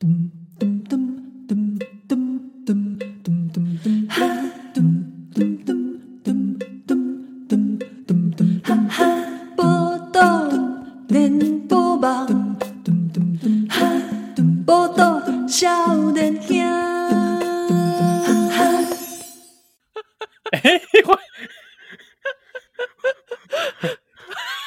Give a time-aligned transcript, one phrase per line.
[0.00, 0.10] 欢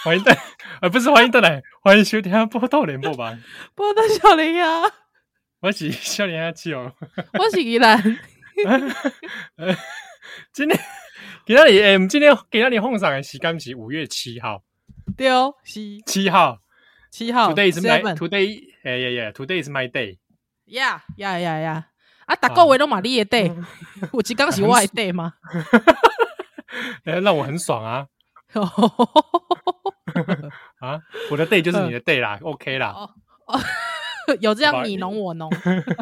[0.03, 0.35] 欢迎登，
[0.81, 3.39] 呃，不是欢迎登来，欢迎收听报道联播网。
[3.75, 4.91] 报道少年兄，
[5.61, 6.91] 我是 少年阿七哦，
[7.37, 7.95] 我是宜兰。
[9.57, 9.75] 呃，
[10.51, 10.79] 今天
[11.45, 14.63] 给那里，诶，今天给那里奉上的时间是五月七号，
[15.15, 16.57] 对哦，是七号，
[17.11, 17.53] 七号。
[17.53, 20.17] Today is my today，哎呀呀，Today is my day。
[20.65, 21.87] 呀呀呀呀！
[22.25, 23.53] 啊，大个月都玛丽的 day，
[24.13, 25.33] 我只刚是我的 day 吗？
[27.03, 28.07] 哎， 让我很爽啊！
[30.79, 32.87] 啊，我的 day 就是你的 day 啦，OK 啦。
[32.93, 33.09] 哦
[33.47, 33.59] 哦，
[34.41, 35.49] 有这样你侬我侬，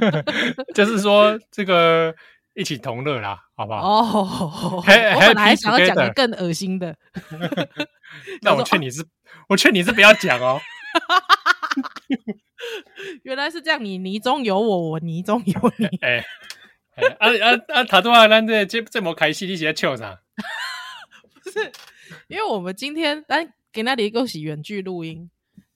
[0.76, 2.14] 就是说这个
[2.54, 3.80] 一起同乐啦，好不好？
[3.82, 6.96] 哦， 我本来还想要讲个更恶心的，
[8.42, 9.06] 那我劝你是，
[9.48, 10.60] 我劝你是不要讲哦。
[13.24, 15.86] 原来是这样，你泥中有我，我泥中有你。
[16.02, 16.18] 哎，
[17.20, 17.84] 啊啊啊！
[17.86, 20.20] 塔多啊咱这这这么开心，你是在笑啥？
[21.44, 21.72] 不是，
[22.28, 25.30] 因为我们今天咱给那里一个是远距录音，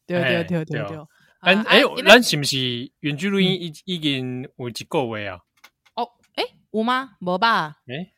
[0.06, 0.98] 对对对对对。
[1.44, 5.40] 哎哎，咱是不是远距录音已已经有几个位啊？
[5.96, 7.12] 哦，哎，有吗？
[7.20, 7.76] 没吧？
[7.88, 8.12] 哎，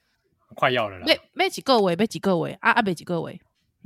[0.56, 1.06] 快要了啦。
[1.06, 3.42] 没没几个位，没几个位啊啊，没几个位。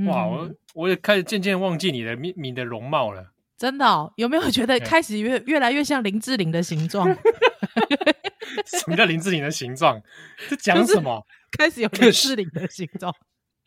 [0.06, 3.32] 哇，我我也开始渐渐忘记你的你你的容貌了。
[3.58, 7.08] 真的哦，有没有觉得 开始越越来越像林志玲的形状？
[8.66, 10.02] 什么叫林志玲的形状？
[10.50, 11.26] 这讲什么？
[11.58, 13.14] 开始有林志玲的形状？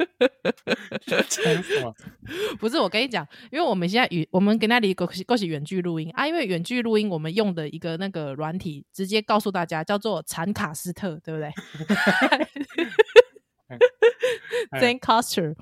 [2.58, 11.53] 不是我跟你讲，因为我们现在与我们跟那里过过去远距录音啊，因为远距录音我们用的一个那个软体，直接告诉大家叫做产卡斯特，对不对？
[14.80, 15.55] Zencaster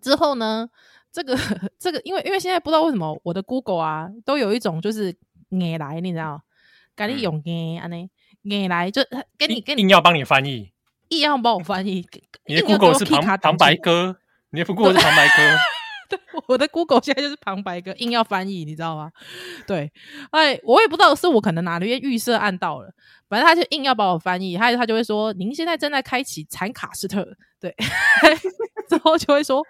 [0.00, 0.68] 之后呢？
[1.12, 1.34] 这个
[1.78, 5.16] 这个，因为因为现在不知道为什么我的 Google 啊都有一种就是
[5.48, 6.42] 硬来，你知道？
[6.94, 7.96] 赶紧用硬安呢，
[8.42, 9.02] 硬来就
[9.38, 10.72] 跟你跟你硬要帮你翻译，
[11.08, 12.06] 硬要帮我翻译。
[12.46, 14.16] 你的 Google 是旁旁白哥，
[14.50, 15.56] 你的 Google 是旁白哥。
[16.08, 19.10] 对，我的 Google 现在就是旁白哥，硬要翻译，你知道吗？
[19.66, 19.90] 对，
[20.30, 22.88] 哎，我也不知道是我可能哪里预设按到了，
[23.28, 27.26] 反正他就硬要帮我翻译，他他就会说：“您现在正在开启残卡斯特。”
[27.60, 27.74] 对。
[28.88, 29.60] 之后就会说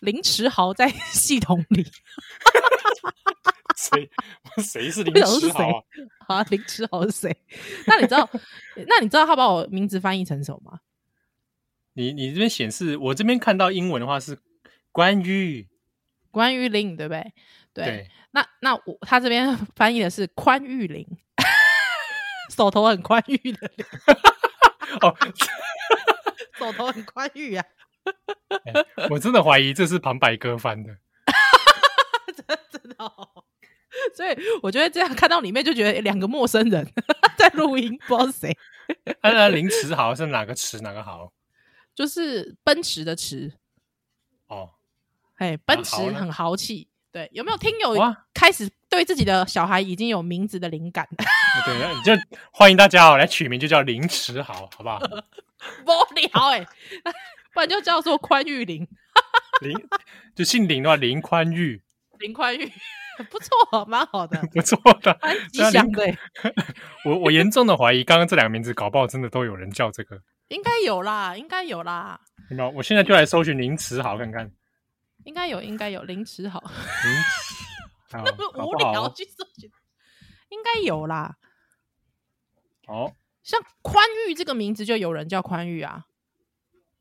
[0.00, 1.86] 林迟豪在系统里，
[3.76, 4.10] 谁
[4.58, 5.68] 谁是林迟豪
[6.26, 6.42] 啊？
[6.50, 7.36] 林迟豪是谁？
[7.86, 8.28] 那你知道？
[8.88, 10.78] 那你知道他把我名字翻译成什么吗？
[11.94, 14.38] 你你这边显示，我这边看到英文的话是
[14.92, 15.66] 关于
[16.30, 17.32] 关于林，对不对？
[17.72, 17.84] 对。
[17.84, 21.06] 对那那我他这边 翻译的是宽裕林，
[22.54, 23.86] 手头很宽裕的林。
[25.02, 25.16] 哦，
[26.58, 27.64] 手头很宽裕啊。
[28.66, 30.96] 欸、我真的怀疑这是旁白哥翻的，
[32.36, 33.44] 真真的，哦。
[34.14, 36.86] 所以我觉得这样看到里面就觉得两个陌生人
[37.38, 38.56] 在录音，不知道是谁。
[39.22, 41.32] 那林驰豪是哪个驰哪个豪？
[41.94, 43.52] 就是奔驰的驰。
[44.48, 44.70] 哦，
[45.36, 46.88] 哎，奔驰很豪气。
[47.12, 47.94] 对，有没有听友
[48.32, 51.08] 开始对自己的小孩已经有名字的灵感？
[51.64, 52.12] 对，你就
[52.52, 54.98] 欢迎大家哦，来取名就叫林驰豪，好不好？
[54.98, 56.66] 无聊哎。
[57.54, 58.84] 不然就叫做宽裕林，
[59.62, 59.72] 林
[60.34, 61.80] 就姓林的话，林宽裕，
[62.18, 62.68] 林宽裕
[63.30, 66.04] 不错，蛮好的，不错的，蛮吉祥的。
[67.04, 72.20] 我我严重的怀疑，刚刚这两个名字搞不好真的都有人叫这个，应该有啦，应该有啦。
[72.50, 72.70] 有没有？
[72.70, 74.52] 我现在就来搜寻凌迟好看看，
[75.24, 76.60] 应该有，应该有林驰豪。
[76.60, 78.22] 林，
[78.62, 79.70] 无聊去搜寻，
[80.50, 81.36] 应该有啦。
[82.86, 86.06] 哦，像宽裕这个名字，就有人叫宽裕啊。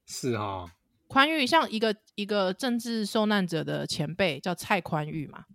[0.05, 0.65] 是啊，
[1.07, 5.45] 宽裕像一个一个政治受难者的前辈叫蔡宽裕嘛，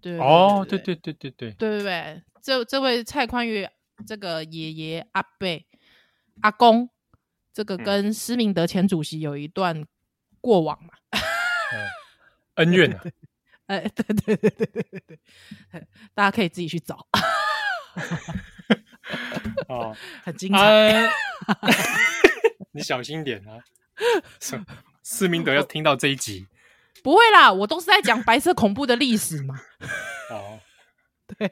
[0.00, 3.68] 对哦，对对对对对对对对，这这位蔡宽裕
[4.06, 5.46] 这个爷爷阿伯
[6.42, 6.88] 阿公，
[7.52, 9.84] 这个跟施明德前主席有一段
[10.40, 10.90] 过往嘛，
[12.56, 13.02] 恩怨啊，
[13.66, 15.00] 哎，对对对对对对
[15.72, 17.06] 对，大家可以自己去找，
[19.68, 21.10] 哦，很精彩，
[22.72, 23.58] 你小心点啊。
[25.04, 26.46] 施明德要听到这一集，
[27.02, 29.60] 不会啦，我都是在讲白色恐怖的历史嘛。
[30.30, 30.60] 哦，
[31.38, 31.46] 对，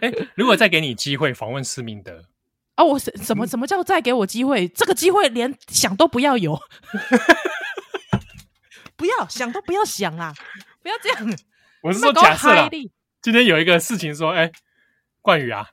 [0.00, 2.26] 哎、欸，如果再给你机会访问施明德
[2.74, 4.66] 啊，我什什么什么叫再给我机会？
[4.68, 6.60] 这个机会连想都不要有，
[8.96, 10.34] 不要想都不要想啊！
[10.82, 11.38] 不要这样。
[11.82, 12.68] 我是说假设啦，
[13.22, 14.52] 今天有一个事情说，哎、欸，
[15.20, 15.66] 冠宇啊，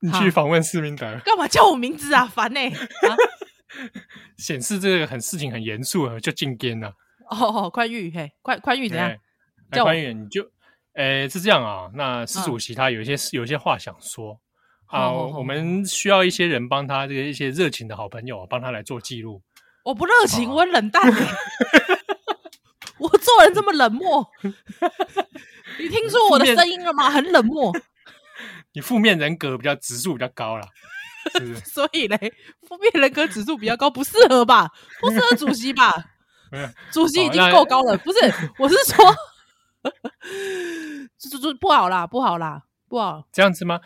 [0.00, 2.26] 你去访问施明德，干嘛叫我名字啊？
[2.26, 2.72] 烦呢、欸！
[4.38, 6.92] 显、啊、示这个很事情很严肃，就进监了。
[7.30, 9.14] 哦，宽裕，嘿，宽宽裕怎样？
[9.70, 10.42] 叫宽裕，你就，
[10.94, 11.90] 诶、欸，是这样啊。
[11.94, 14.40] 那施主席他有一些、嗯、有一些话想说
[14.88, 19.42] 啊，我们需要一些人帮他这个一些热情的好朋友帮他来做记录。
[19.84, 21.26] 我不热情，我冷淡、欸。
[22.98, 24.28] 我做人这么冷漠，
[25.78, 27.08] 你听说我的声音了吗？
[27.08, 27.72] 很冷漠。
[28.74, 30.66] 你负面人格比较指数比较高啦，
[31.32, 31.56] 是？
[31.60, 32.32] 所以嘞，
[32.66, 34.68] 负面人格指数比较高，不适合吧？
[35.00, 35.92] 不适合主席吧？
[36.90, 38.18] 主席已经够高了，不是？
[38.58, 39.14] 我是说，
[41.18, 43.28] 这这不好啦，不好啦，不好。
[43.32, 43.80] 这样子吗？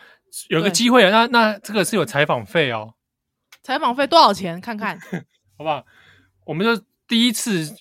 [0.49, 2.95] 有个机会啊，那那这个是有采访费哦。
[3.63, 4.61] 采访费多少钱？
[4.61, 4.99] 看看，
[5.59, 5.85] 好不好？
[6.45, 7.75] 我们就第一次。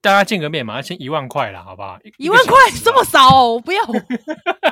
[0.00, 1.98] 大家见个面嘛，要先一万块啦，好不好？
[2.18, 3.82] 一万块这么少，哦，我不要，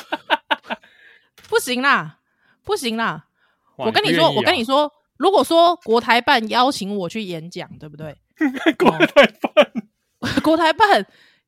[1.51, 2.21] 不行啦，
[2.63, 3.27] 不行啦！
[3.75, 8.17] 我跟你说，我跟你说，如果说国台办邀请我去演讲，对不对？
[8.79, 11.05] 国台办，国台办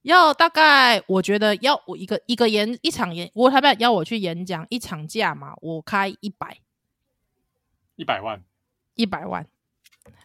[0.09, 6.59] 要大概，我觉得要我一个一个演一场演，我台办邀我去演讲一场价嘛，我开一百，
[7.97, 8.43] 一百万，
[8.95, 9.47] 一百万，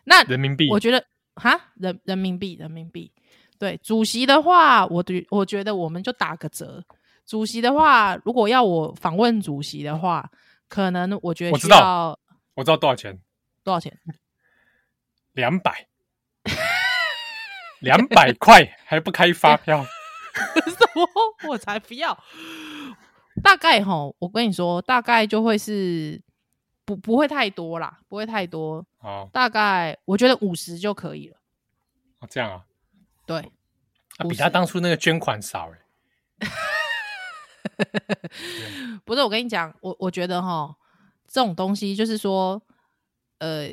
[0.06, 3.12] 那人民币，我觉得哈，人人民币，人民币。
[3.60, 6.84] 对主席的话，我对我觉得我们就打个折。
[7.26, 10.30] 主席的话，如果要我访问主席的话，
[10.68, 12.20] 可能我觉得需要，我知道，
[12.56, 13.22] 我知道多少钱？
[13.64, 13.98] 多少钱？
[15.32, 15.88] 两百，
[17.84, 19.86] 两百块还不开发 票？
[20.66, 21.08] 什么？
[21.50, 22.18] 我才不要！
[23.44, 26.22] 大概哈，我跟你说，大概就会是
[26.86, 28.86] 不不会太多啦，不会太多。
[29.00, 31.38] 哦，大概我觉得五十就可以了。
[32.20, 32.64] 哦，这样啊。
[33.26, 33.38] 对，
[34.18, 35.80] 啊、比他当初那个捐款少哎。
[39.06, 40.76] 不是，我跟你讲，我我觉得哈，
[41.28, 42.62] 这种东西就是说，
[43.40, 43.70] 呃，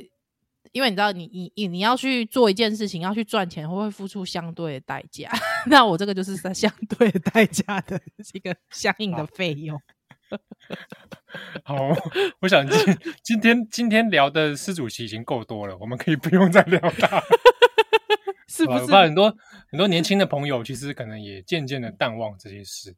[0.73, 5.31] 因为你知道你，你你你要去做一件事情，要去赚钱，会不会付出相对的代价？
[5.67, 8.01] 那我这个就是在 相对的代价的
[8.35, 9.81] 一个相应的费用。
[11.65, 11.77] 好，
[12.41, 17.21] 我想今今天今天聊的施主席已经够多了，我们可以不用再聊他。
[18.47, 18.83] 是不是？
[18.83, 19.37] 我怕很多
[19.71, 22.95] 很多年轻的朋友，其实可能也渐渐的淡忘这些事。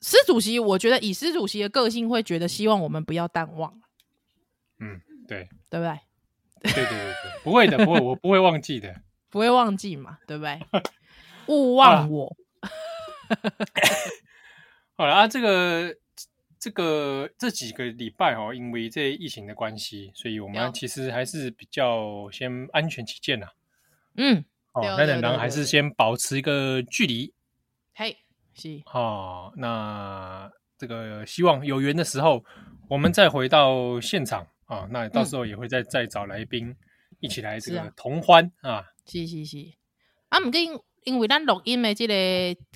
[0.00, 3.80] 施主席，我觉得以施主席的个性，会觉得希望我们不要淡忘。
[4.78, 5.98] 嗯，对，对不对？
[6.62, 8.94] 对对对对，不会的，不会，我不会忘记的，
[9.30, 10.60] 不会忘记嘛，对不对？
[11.46, 12.36] 勿忘我。
[14.96, 15.94] 好了啊，这个
[16.58, 23.46] 这个这几个礼拜哦，因为这疫情的关系，所以我们其实还是比较先安全起见呐。
[24.16, 27.32] 嗯，哦，那两人还是先保持一个距离。
[27.94, 28.16] 嘿，
[28.54, 28.82] 是。
[28.86, 32.42] 哦，那这个希望有缘的时候，
[32.88, 34.88] 我们再回到现场啊、哦。
[34.90, 36.76] 那到时候也会再、嗯、再找来宾
[37.18, 38.84] 一起来这个同欢啊。
[39.06, 39.72] 是是是。
[40.28, 42.14] 啊，毋过因因为咱录音的即个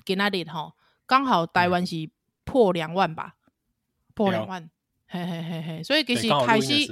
[0.03, 0.73] 今仔日吼，
[1.05, 2.09] 刚好台湾是
[2.43, 3.51] 破两万吧，嗯、
[4.15, 4.69] 破两万。
[5.07, 6.91] 嘿嘿嘿嘿，所以其实开始。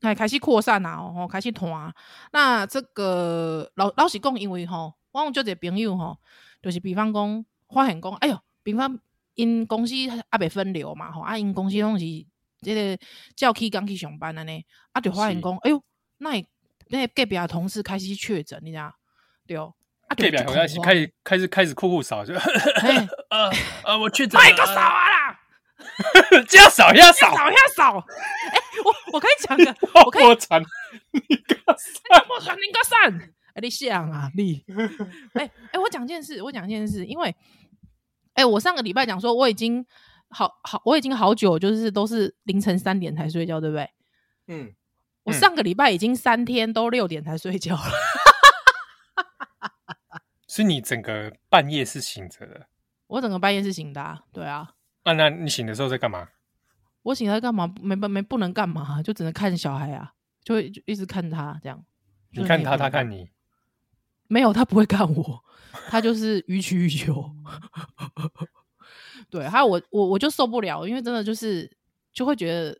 [0.00, 1.92] 开开始扩散啊，吼，开始团。
[2.30, 6.16] 那这个老老实讲，因为吼，我有就这朋友吼，
[6.62, 8.96] 就是比方讲，发现讲，哎哟，比方
[9.34, 9.94] 因公司
[10.30, 12.04] 还未分流嘛，吼，啊，因公司拢是
[12.60, 12.98] 这个
[13.36, 14.52] 叫起刚去上班了呢，
[14.92, 15.82] 啊，就发现讲，哎呦，
[16.18, 16.30] 那
[16.88, 18.92] 那隔壁的同事开始确诊，你知道？
[19.46, 19.74] 对哦，
[20.08, 22.34] 啊，隔壁同事开始开始开始酷酷扫，就，
[23.28, 23.50] 啊
[23.84, 25.40] 啊，我确诊，快个扫啊啦！
[26.48, 27.98] 这样扫，要扫，要扫。
[27.98, 30.60] 哎，我我可以讲个， 我可以传
[31.12, 33.32] 你个伞，我传你个伞。
[33.54, 34.64] 哎，你想啊，你。
[35.34, 37.34] 哎哎，我讲件事，我讲件事，因为，
[38.34, 39.84] 哎，我上个礼拜讲说，我已经
[40.30, 43.90] 好好，我已经好久，就是都是凌晨三点才睡觉，对不对？
[44.48, 44.74] 嗯。
[45.24, 47.82] 我上个礼拜已经三天都六点才睡觉了。
[50.48, 52.66] 所以你整个半夜是醒着的？
[53.08, 54.72] 我整个半夜是醒的啊，对啊。
[55.02, 56.28] 啊，那你醒的时候在干嘛？
[57.02, 57.70] 我醒来干嘛？
[57.82, 61.84] 没没没不能干嘛，就只能看小孩啊，就会就一直看他这样。
[62.30, 63.28] 你看他，他看你。
[64.28, 65.44] 没有，他不会看我，
[65.90, 67.30] 他就是予取予求。
[69.30, 71.70] 对，还有我我我就受不了，因为真的就是
[72.12, 72.78] 就会觉得，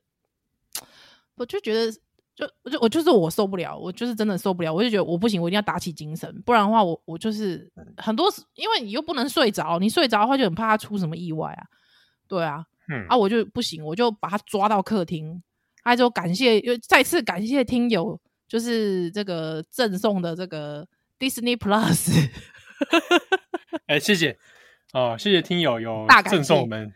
[1.34, 1.92] 我就觉得
[2.34, 11.66] 就我就我就是我受不了，我就是真的受不了，我就觉得我不行，我一定要打起精神，不然的话我我就是很多，因为你又不能睡着，你睡着的话就很怕他出什么意外啊。
[12.26, 13.06] 对啊，嗯。
[13.08, 15.42] 啊，我就不行，我就把他抓到客厅，
[15.82, 20.86] 他就感谢，又再次感谢听友，就是这个赠送的这个
[21.18, 22.28] Disney Plus，
[23.86, 24.38] 哎、欸，谢谢
[24.92, 26.94] 哦，谢谢听友有赠送我们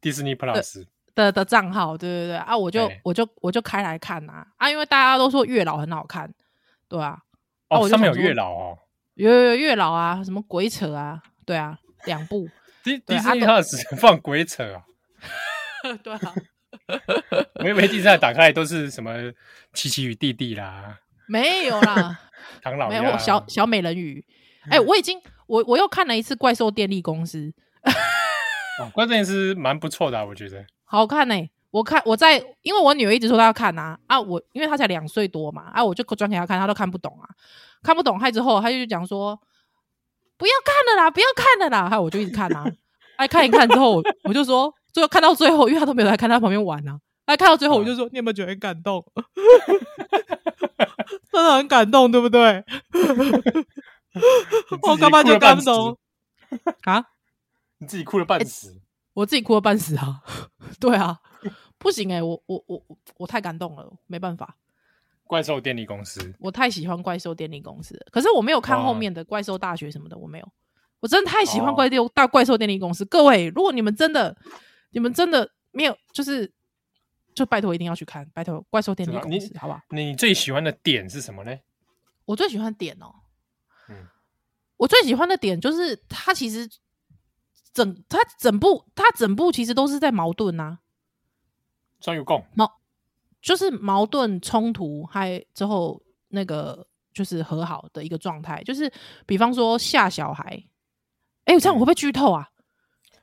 [0.00, 0.84] Disney Plus，
[1.14, 1.30] 的。
[1.32, 6.32] 的账号，对对对啊，我就我就我就开来看呐啊，因为大家都说月老很好看，
[6.88, 7.18] 对啊，
[7.68, 8.78] 哦，上面有月老哦，
[9.14, 12.48] 有有月老啊，什么鬼扯啊，对啊，两部
[12.82, 14.82] 迪迪士尼 Plus 放鬼扯啊，
[16.02, 16.34] 对啊，
[17.56, 19.12] 我以为第三打开来都是什么
[19.74, 22.18] 奇奇与弟弟啦，没有啦，
[22.62, 24.24] 唐老鸭没有小小美人鱼，
[24.70, 27.52] 哎，我已经我我又看了一次怪兽电力公司。
[28.78, 31.50] 哦，怪兽电力是蛮不错的，啊，我觉得好看呢，欸。
[31.72, 37.28] 我看我在，因为我女儿一直说她要看啊啊，我因为她才两岁多嘛啊，我就转给她看，她都看不懂啊，
[37.82, 39.38] 看不懂，害之后她就讲说
[40.36, 42.64] 不要看了啦，不要看了啦，还我就一直看啊，
[43.16, 49.04] 哎看一看之后，我就说最后看到最后，因为她都没有在看，她旁边玩啊，哎看到最后我就说，嗯、你有没有觉得很感动？
[51.30, 52.64] 真的很感动，对不对？
[54.82, 55.98] 我干嘛就看不懂
[56.82, 57.04] 啊？
[57.78, 58.80] 你自己哭了半死，欸，
[59.14, 60.22] 我自己哭了半死啊！
[60.80, 61.20] 对啊，
[61.78, 62.82] 不行哎，欸，我我我
[63.16, 64.56] 我太感动了，没办法。
[65.24, 70.52] 怪兽电力公司，我太喜欢怪兽电力公司了，可是我没有看后面的怪兽大学什么的，我没有。
[70.98, 74.36] 我真的太喜欢怪兽大怪兽电力公司，各位，如果你们真的，
[74.90, 76.52] 你们真的没有，就是
[77.32, 79.80] 就拜托一定要去看，拜托怪兽电力公司，好不好？
[79.90, 81.56] 你最喜欢的点是什么呢？
[82.26, 83.14] 我最喜欢点哦，
[83.90, 84.06] 嗯，
[84.78, 86.68] 我最喜欢的点就是他其实。
[87.72, 90.78] 整他整部他整部其实都是在矛盾呐、啊，
[92.00, 92.68] 专有共矛
[93.40, 98.92] 就是矛盾冲突，还之后那个就是和好的一个状态，就是
[99.24, 100.42] 比方说吓小孩，
[101.44, 102.48] 哎、欸，这样我会不会剧透啊？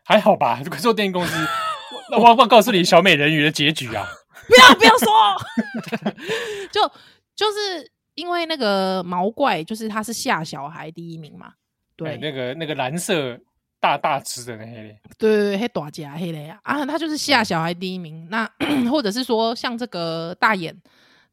[0.02, 1.36] 还好吧，如果做电影公司，
[2.10, 4.08] 那我我告诉你小美人鱼的结局啊？
[4.48, 5.12] 不要不要说，
[6.72, 6.90] 就
[7.36, 11.54] 就是因为那个毛怪，就是他是吓小孩第一名嘛，
[11.96, 13.40] 对，欸、那个那个蓝色。
[13.80, 18.28] 大大只的那些，对对对，黑大只黑的呀啊，他就是吓小孩第一名。
[18.32, 18.44] 那
[18.90, 20.76] 或者是说，像这个大眼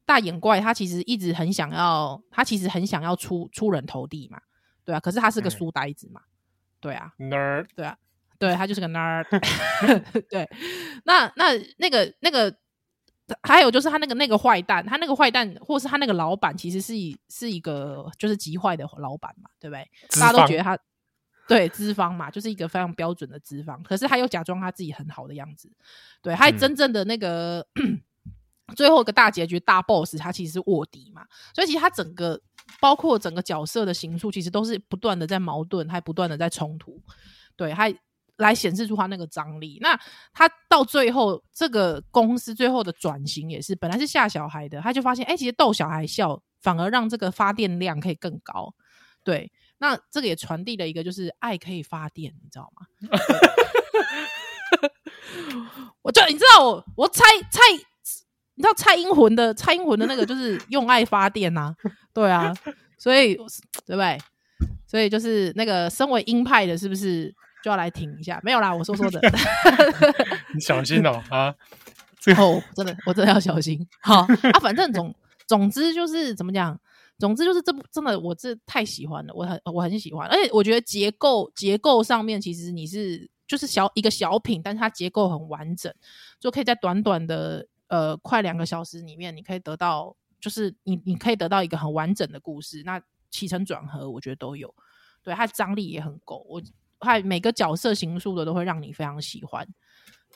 [0.05, 4.39] 大眼怪，他其实一直很想要，他其实很想要出出人头地嘛，
[4.85, 5.01] 对啊。
[5.01, 6.29] 可是他是个书呆子嘛，嗯、
[6.81, 7.97] 对啊，nerd，对啊，
[8.39, 9.25] 对他就是个 nerd。
[10.29, 10.47] 对，
[11.07, 12.55] 那那那个那个，
[13.43, 19.89] 还有就是他那个那个坏蛋，他那个坏蛋，或是他那个老板，其实是一是一个就是极坏的老板嘛，对不对？
[20.21, 20.79] 大家都觉得他。
[21.47, 25.71] 对，资方嘛，就是一个非常标准的资方，可是他又假装他自己很好的样子。
[26.23, 28.01] 对，他真正的那个、嗯、
[28.75, 32.41] 最后一个大结局大 boss，他其实是卧底嘛，所以其实他整个
[32.81, 36.99] 包括整个角色的形塑，其实都是不断的在矛盾，还不断的在冲突。
[37.57, 37.95] 对，还
[38.37, 39.79] 来显示出他那个张力。
[39.81, 39.99] 那
[40.33, 48.75] 他到最后这个公司最后的转型也是，本来是吓小孩的，他就发现，哎，其实逗小孩笑反而让这个发电量可以更高。
[49.23, 49.51] 对。
[49.79, 52.87] 那这个也传递了一个，就是爱可以发电，你知道吗？
[56.01, 57.61] 我就你知道我我蔡蔡，
[58.55, 61.77] 你知道蔡英文的蔡英文的那个就是用爱发电呐、啊，
[62.15, 62.55] 对啊，
[62.97, 64.19] 所以对不对？
[64.87, 67.35] 所以就是那个身为鹰派的，是不是
[67.65, 68.39] 就要来停一下？
[68.45, 69.19] 没有啦，我说说的，
[70.53, 71.55] 你小心哦啊！
[72.21, 73.89] 最后真的我真的要小心。
[74.03, 74.17] 好
[74.53, 75.15] 啊，反正总
[75.47, 76.79] 总之就是怎么讲。
[77.19, 85.95] 总之就是这部真的，我这太喜欢了，我很我很喜欢，而且我觉得结构结构上面其实你是就是小一个小品，但是它结构很完整，
[86.41, 94.75] 就可以在短短的呃快两个小时里面，你可以得到就是你你可以得到一个很完整的故事，那起承转合我觉得都有，
[95.23, 96.61] 对，它张力也很够，我
[97.05, 99.69] 它每个角色形塑的都会让你非常喜欢，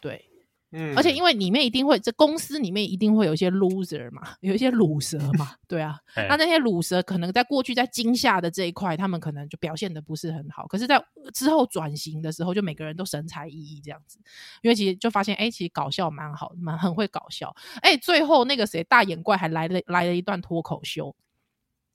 [0.00, 0.26] 对。
[0.70, 14.18] 嗯，而且因为里面一定会，这公司里面一定会有一些 loser 嘛，有一些卤蛇嘛， 对啊，那那些卤蛇可能在过去在惊吓的这一块，他们可能就表现的不是很好，可是，在之后转型的时候，就每个人都神采奕奕这样子，
[14.60, 21.16] 因为其实就发现，哎、欸，其实搞笑蛮好，蛮很会搞笑，哎、欸，最后那个谁大眼怪还来了来了一段脱口秀，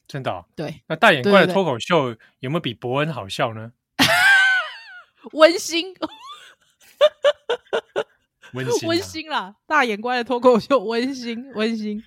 [0.08, 3.72] 真的、哦，对，那大眼怪的脱口秀有没有比伯恩好笑呢？
[5.32, 5.94] 温馨。
[8.53, 9.56] 温馨，温馨啦！
[9.65, 12.03] 大眼怪的脱口秀，温馨，温馨。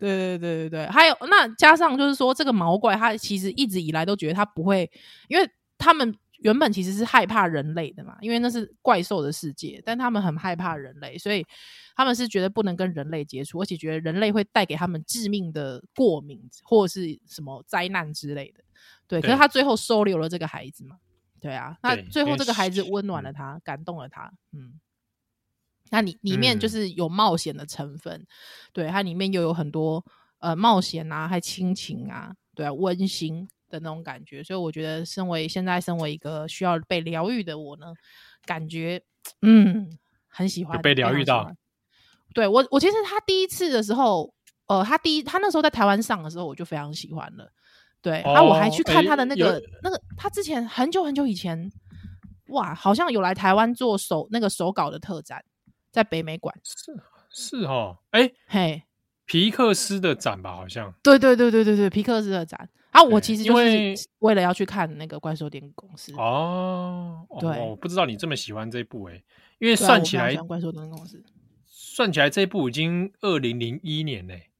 [0.00, 4.90] 对对对对对，还有那加上就是说，这个毛怪他其实一直以来都觉得他不会，
[5.28, 11.46] 因为他们原本其实是害怕人类的嘛，因为那是怪兽的世界，但他们很害怕人类，所以
[11.94, 18.64] 他们是觉得不能跟人类接触，而且觉得人类会带给他们致命的过敏或者是什么灾难之类的。
[19.06, 20.96] 对，可是他最后收留了这个孩子嘛？
[21.44, 24.80] 对啊，那最后这个孩子温暖了他，感动了他，嗯。
[25.90, 28.26] 那里里面就是有冒险的成分，嗯、
[28.72, 30.02] 对，它里面又有很多
[30.38, 37.92] 呃冒险啊，还亲情啊，对啊，温馨的那种感觉，所以我觉得，身为现在身为一个需要被疗愈的我呢，
[38.46, 39.02] 感觉
[39.42, 41.52] 嗯很喜欢，被疗愈到。
[42.32, 44.32] 对我，我其实他第一次的时候，
[44.66, 47.52] 呃，他第一他那时候在台湾上的时候，我就非常喜欢了。
[48.04, 51.72] 对，啊、我还去看他的那个、欸、那个，他之前很久很久以前，
[52.48, 55.42] 哇，好像有来台湾做手那个手稿的特展，
[55.90, 56.54] 在北美馆。
[56.62, 56.92] 是
[57.30, 58.82] 是哦，哎、欸、嘿，
[59.24, 60.92] 皮克斯的展吧，好像。
[61.02, 62.68] 对对对对对对，皮克斯的展。
[62.90, 67.26] 啊，我其实就是为了要去看那个怪兽电影公司哦。
[67.40, 69.24] 对，我、哦、不知道你这么喜欢这一部哎，
[69.58, 71.24] 因为算起来，怪兽电影公司
[71.66, 74.50] 算起来这一部已经二零零一年嘞。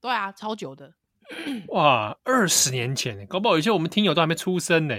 [0.00, 0.94] 对啊，超久的。
[1.68, 4.96] 哇，二十年前，搞不好有些我们听友都还没出生呢。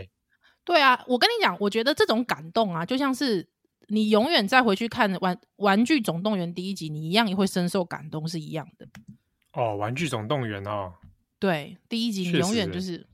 [0.63, 3.49] 对啊，我跟你讲，我觉得这种感动啊，就像是
[3.87, 8.87] 你永远再回去看玩《玩具总动员》第一集，你一样也会深受感动，是一样的。
[9.53, 10.93] 哦，《玩具总动员》哦，
[11.39, 13.05] 对，第一集你永远就是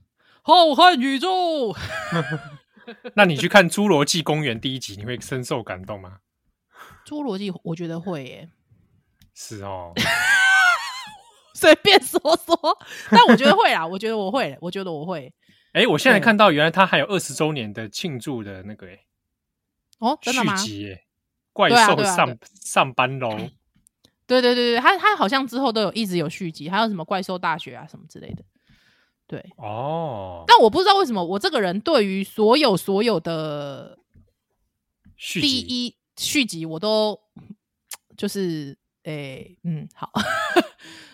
[0.42, 1.74] 浩瀚宇宙。
[3.16, 6.18] 那你去看《侏罗纪公园》第一集，你会深受感动吗？
[7.04, 8.48] 侏罗纪，我觉得会耶。
[9.34, 9.92] 是哦。
[11.58, 12.56] 随便说说，
[13.10, 15.34] 但我觉得会啦，我觉得我会，我觉得我会。
[15.72, 19.00] 哎、欸，我现在看到原来他还有二十周年的庆祝的那个哎，
[19.98, 20.56] 哦，真的吗？
[20.56, 21.04] 续集哎，
[21.52, 23.36] 怪兽上、啊啊、上班喽。
[24.26, 28.44] 对对对对，他他好像之后都有一直有续集，还有什么怪兽大学啊什么之类的。
[29.26, 33.98] 对哦，但我不知道为什么我这个人对于所有所有的
[35.16, 37.20] 第一续集我都
[38.16, 40.10] 就是哎、欸、嗯 好。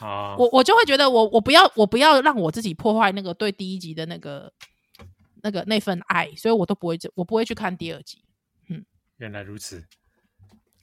[0.00, 4.52] 啊，我我就会觉得我我不要我不要让我自己破坏那个对第一集的那个
[5.42, 8.22] 那个那份爱，所以我都不会我不会去看第二集。
[8.68, 8.84] 嗯，
[9.16, 9.86] 原来如此，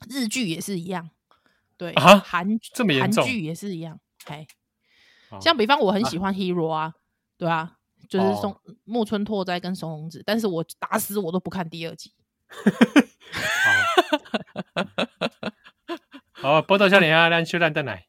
[0.09, 1.09] 日剧也是一样，
[1.77, 3.99] 对啊，韩这么严重，韩剧也是一样。
[4.25, 4.47] 哎，
[5.41, 6.95] 像比方我很喜欢 Hero 啊，啊
[7.37, 7.77] 对啊，
[8.07, 12.13] 就是松、哦、木村拓哉跟松隆子，但是我打死我都不看第二集。
[12.47, 13.71] 好，
[16.41, 18.03] 好，波多少年啊，咱小兰再来。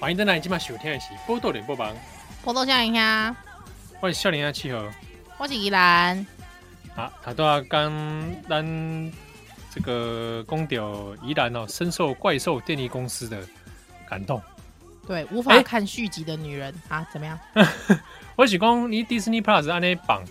[0.00, 1.90] 欢迎再来今晚收听的是《波多连播榜》，
[2.42, 3.36] 波多笑一下，
[4.00, 4.82] 我是笑脸下七号，
[5.38, 6.26] 我是依兰。
[6.96, 9.12] 好，他都要跟咱
[9.70, 13.46] 这个公调依兰哦，深受怪兽电力公司的
[14.12, 14.42] 感动。
[15.06, 17.38] 对，无法看续集的女人、欸、啊，怎么样？
[18.36, 20.22] 我是讲你 Disney Plus 按呢绑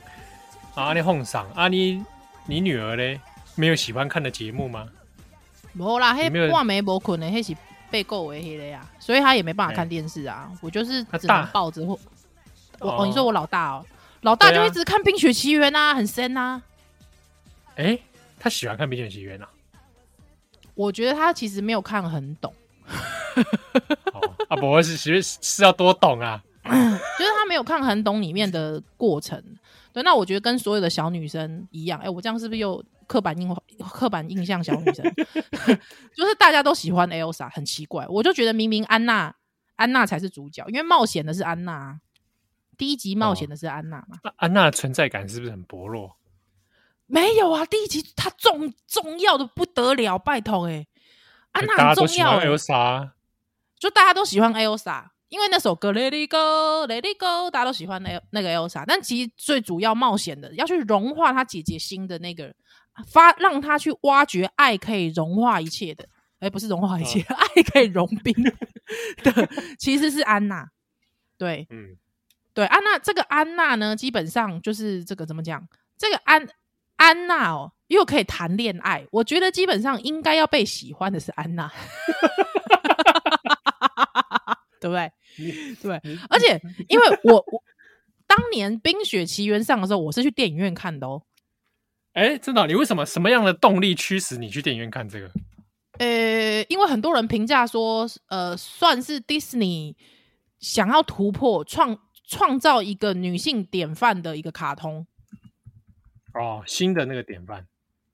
[0.76, 2.06] 啊，按呢奉上啊，你
[2.46, 3.20] 你女儿嘞，
[3.56, 4.88] 没有喜欢看的节目吗？
[5.74, 7.56] 没啦，嘿，半暝无困的，嘿是。
[7.92, 10.50] 被够为黑的呀，所以他也没办法看电视啊。
[10.50, 12.00] 欸、我就是只能抱着或
[12.80, 13.86] 我哦，你说我老大哦，
[14.22, 16.62] 老大就一直看《冰雪奇缘》啊，很深啊。
[17.76, 18.04] 哎、欸，
[18.40, 19.50] 他喜欢看《冰雪奇缘》啊？
[20.74, 22.54] 我觉得他其实没有看很懂。
[24.14, 26.44] 哦、啊，不是，其实是要多懂啊。
[26.64, 29.44] 就是他没有看很懂里面的过程。
[29.94, 32.00] 对，那我觉得跟所有的小女生一样。
[32.00, 32.84] 哎、欸，我这样是不是又？
[33.08, 33.54] 刻板印
[33.90, 35.04] 刻板印象，小女生
[36.16, 38.06] 就是大家都喜欢 Elsa，很奇怪。
[38.08, 39.36] 我就觉得明明安娜，
[39.76, 42.00] 安娜才是主角，因为冒险的是安娜。
[42.78, 44.18] 第一集冒险的是安娜嘛？
[44.24, 46.16] 哦、安娜的存在感是不是很薄弱？
[47.06, 50.88] 没有啊，第一集她重重要的不得了，拜托哎、欸，
[51.52, 52.40] 安娜很重要、
[53.80, 58.84] 就大家都喜欢 Elsa，因为那首歌 Let It Go，Let It Go，大家都喜欢那那个 Elsa。
[58.86, 62.54] 但其实最主要冒险的，要去融化她姐姐心的那个。
[63.08, 66.04] 发让他去挖掘爱可以融化一切的，
[66.40, 68.34] 哎、欸，不是融化一切，哦、 爱可以融冰
[69.24, 70.70] 的，其实是安娜。
[71.38, 71.96] 对，嗯，
[72.54, 75.66] 对，安娜这个安娜呢，基本上就是这个怎么讲，
[75.98, 76.46] 这个安
[77.02, 81.68] 安娜哦，又可以谈恋爱，我觉得基本上应该要被喜欢的是安娜，
[84.80, 85.12] 对不对？
[85.82, 87.64] 对，而且因为我我
[88.28, 91.24] 当年《冰雪奇缘》上的时候，我是去电影院看的哦。
[92.14, 92.68] 哎，真的？
[92.68, 95.32] 你为什么什么样的动力驱使你去电影院看这个？
[95.98, 99.96] 呃，因为很多人评价说，呃，算是 Disney
[100.60, 105.08] 想要突破创创造一个女性典范的一个卡通。
[106.34, 107.66] 哦，新的那个典范。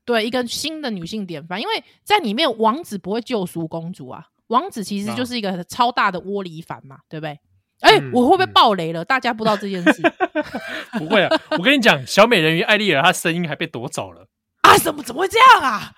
[0.06, 7.40] 对，一个新的女性典范，因为在里面王子不会救赎公主啊，王子其实就是一个超大的窝里反嘛，对不对？
[7.82, 9.04] 哎、欸，嗯、我会不会爆雷了？
[9.04, 10.02] 嗯、大家不知道这件事？
[10.98, 14.28] 不会啊，我跟你讲，小美人鱼艾丽尔她声音还被夺走了
[14.62, 14.78] 啊！
[14.80, 15.92] 怎么怎么会这样啊？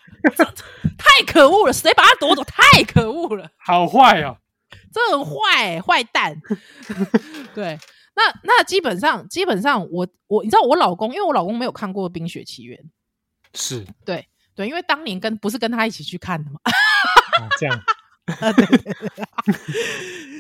[0.97, 1.71] 太可恶了！
[1.71, 2.43] 谁把她夺走？
[2.43, 3.49] 太可恶了！
[3.57, 4.37] 好坏啊！
[4.91, 6.35] 这很坏，坏蛋。
[7.55, 7.79] 对，
[8.19, 12.77] 那那基本上基本上我我你知道我老公，因为我老公没有看过《冰雪奇缘》，
[13.53, 16.59] 是对对，因为当年跟不是跟他一起去看的嘛。
[16.63, 17.81] 啊、 这样。
[18.41, 18.93] 啊，对对对，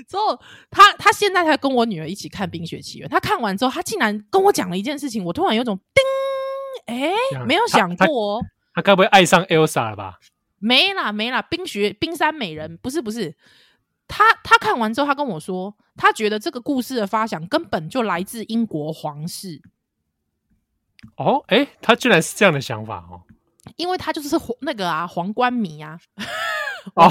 [0.07, 0.39] 之后
[0.69, 7.11] 他他现在才跟我女儿一起看《冰雪奇缘》，他看完之后，他竟然跟我讲了一件事情，我突然有种叮，哎，
[7.47, 10.19] 没有想过哦，他该不会爱上 Elsa 了吧？
[10.59, 13.35] 没啦没啦，冰雪冰山美人不是不是，
[14.09, 19.61] 他他看完之后，他跟我说，他觉得这个故事的发想根本就来自英国皇室。
[21.15, 23.21] 哦，哎，他居然是这样的想法哦，
[23.77, 25.97] 因为他就是那个啊，皇冠迷啊。
[26.95, 27.09] 哦，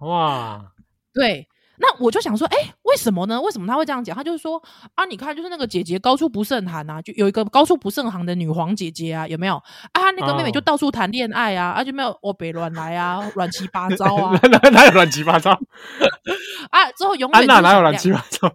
[0.06, 0.72] 哇，
[1.12, 1.48] 对，
[1.82, 3.40] 那我就想说，哎、欸，为什么呢？
[3.40, 4.16] 为什么他会这样讲？
[4.16, 4.62] 他就是说
[4.94, 9.56] 啊，你看，就是那个姐姐高处不胜寒啊，就有一个高处不胜寒的女皇姐姐啊，有没有
[9.92, 10.10] 啊？
[10.16, 15.50] 那个妹妹就到处谈恋爱啊，啊，就没有我北乱来啊，乱七八糟啊， 哪哪有乱七八糟
[16.70, 16.92] 啊？
[16.96, 18.54] 之后永远安娜哪有乱七八糟？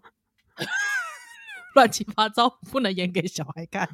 [1.76, 3.90] 乱七八糟不能演给小孩看。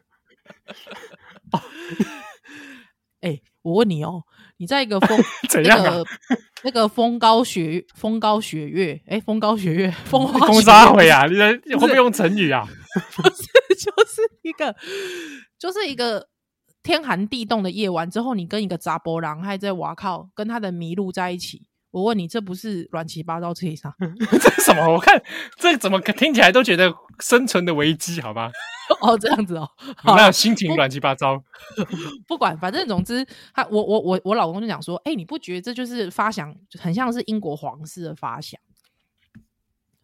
[3.22, 4.24] 哎、欸，我问你哦。
[4.58, 6.06] 你在一个风 怎样、啊、那个
[6.64, 11.26] 那个风高雪风高雪月哎，风高雪月风花风沙回啊？
[11.28, 12.66] 你在会不会用成语啊？
[13.18, 13.44] 不是，
[13.76, 14.74] 就是一个
[15.58, 16.30] 就是一个
[16.84, 21.64] 天寒地冻的夜晚之后，你跟一个杂波狼还在哇靠跟他的麋鹿在一起。
[21.94, 23.94] 我问你，这不是乱七八糟这一场？
[24.42, 24.92] 这是什么？
[24.92, 25.22] 我看
[25.58, 28.52] 这怎么听起来都觉得生存的危机，好吧？
[29.00, 29.70] 哦，这样子哦，
[30.04, 31.42] 那心情乱七八糟。
[32.28, 38.60] 不管，反正总之，他我我我我老公就讲说，哎、欸，你不觉得这就是发想，很像是英国皇室的发想？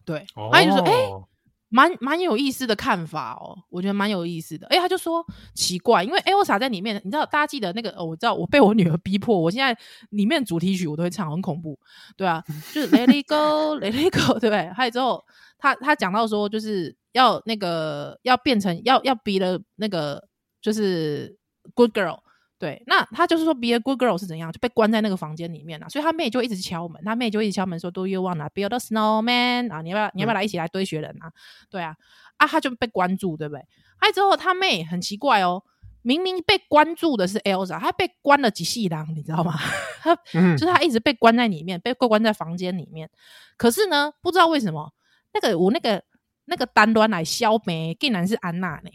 [0.05, 1.23] 对，哦、他就说，哎、欸。
[1.69, 4.67] 蛮蛮有意思的看法哦，我觉得蛮有意思的。
[4.67, 9.77] 哎，他就说奇怪，因为 Elsa 在里面，你知道，大家记得那个，哦、我知道，我被我女儿逼迫，我现在
[10.09, 11.79] 里面主题曲我都会唱，很恐怖，
[12.17, 14.69] 对啊，就是 Let it go，Let it go，对不对？
[14.73, 15.23] 还有之后，
[15.57, 20.27] 他他讲到说，就是要那个要变成要要 be 的那个
[20.61, 21.37] 就是
[21.75, 22.19] good girl。
[22.59, 29.81] 对，那他就是说，be a good girl 是怎样，就被关在那个房间里面啊，所以他妹就一直敲门，他妹就一直敲门说，Do you wanna build a snowman 啊？
[29.81, 31.27] 你要不要，你要不要来一起来堆雪人啊？
[31.27, 31.33] 嗯、
[31.69, 31.95] 对啊，
[32.35, 33.65] 啊，他就被关住，对不对？
[33.97, 35.63] 还之后他妹很奇怪哦，
[36.01, 39.53] 明明被关住的是 Elsa，他被关了几细囊，你知道吗？
[40.03, 43.09] 他、嗯、就是他一直被关在里面，被关在房间里面。
[43.55, 44.93] 可是呢，不知道为什么，
[45.33, 46.03] 那个我那个
[46.43, 48.89] 那个单端来消梅竟然是安娜呢？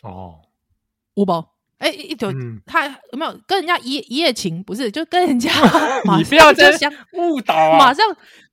[0.00, 0.40] 哦，
[1.14, 1.57] 五宝。
[1.78, 2.28] 哎，一就
[2.66, 4.62] 他有没有跟人家一一夜情？
[4.64, 5.50] 不是，就跟人家
[6.18, 7.78] 你不要这样误导啊！
[7.78, 8.04] 马上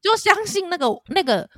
[0.01, 1.49] 就相信那个那个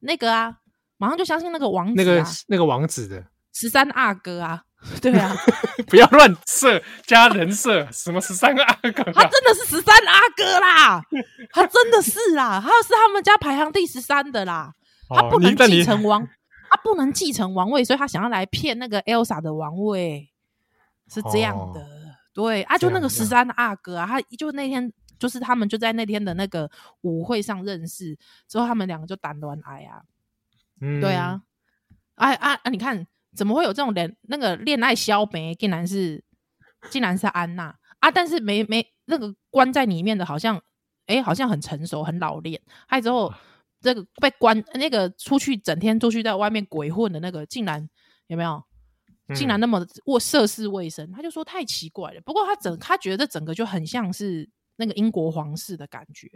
[0.00, 0.54] 那个啊！
[0.98, 4.62] 马上就相信那个王子，那个那个王子的十三阿哥啊！
[5.00, 5.34] 对啊，
[5.88, 8.90] 不要乱设加人设，什么十三个阿哥？
[9.12, 11.02] 他真的是十三阿哥啦！
[11.52, 14.72] 他真的是啦，他是他们家排行第十三的啦。
[15.08, 16.26] 他不能继承王，
[16.70, 20.28] 他不能继承王位，所以他想要来骗那个 Elsa 的王位。
[21.08, 21.86] 是这样的，哦、
[22.32, 26.70] 对啊，就那个十三阿哥啊，他就那天就是他们就在那天的那个
[27.02, 30.02] 舞会上认识，之后他们两个就谈恋爱啊，
[30.80, 31.42] 嗯，对啊，
[32.16, 36.24] 哎啊啊，你看怎么会有这种恋那个恋爱消梅，竟然是
[36.90, 40.60] 竟然是安娜啊，但是没没那个关在里面的，好像
[41.06, 43.32] 哎，好像很成熟很老练，还之后
[43.80, 47.88] 这个被关那个出去整天出去在外面鬼混的那个，竟然
[48.26, 48.62] 有没有？
[49.34, 52.20] 竟然那么卫涉世未深，他就说太奇怪了。
[52.22, 56.28] 不过他整他觉得这整个就很像是那个英国皇室的感觉，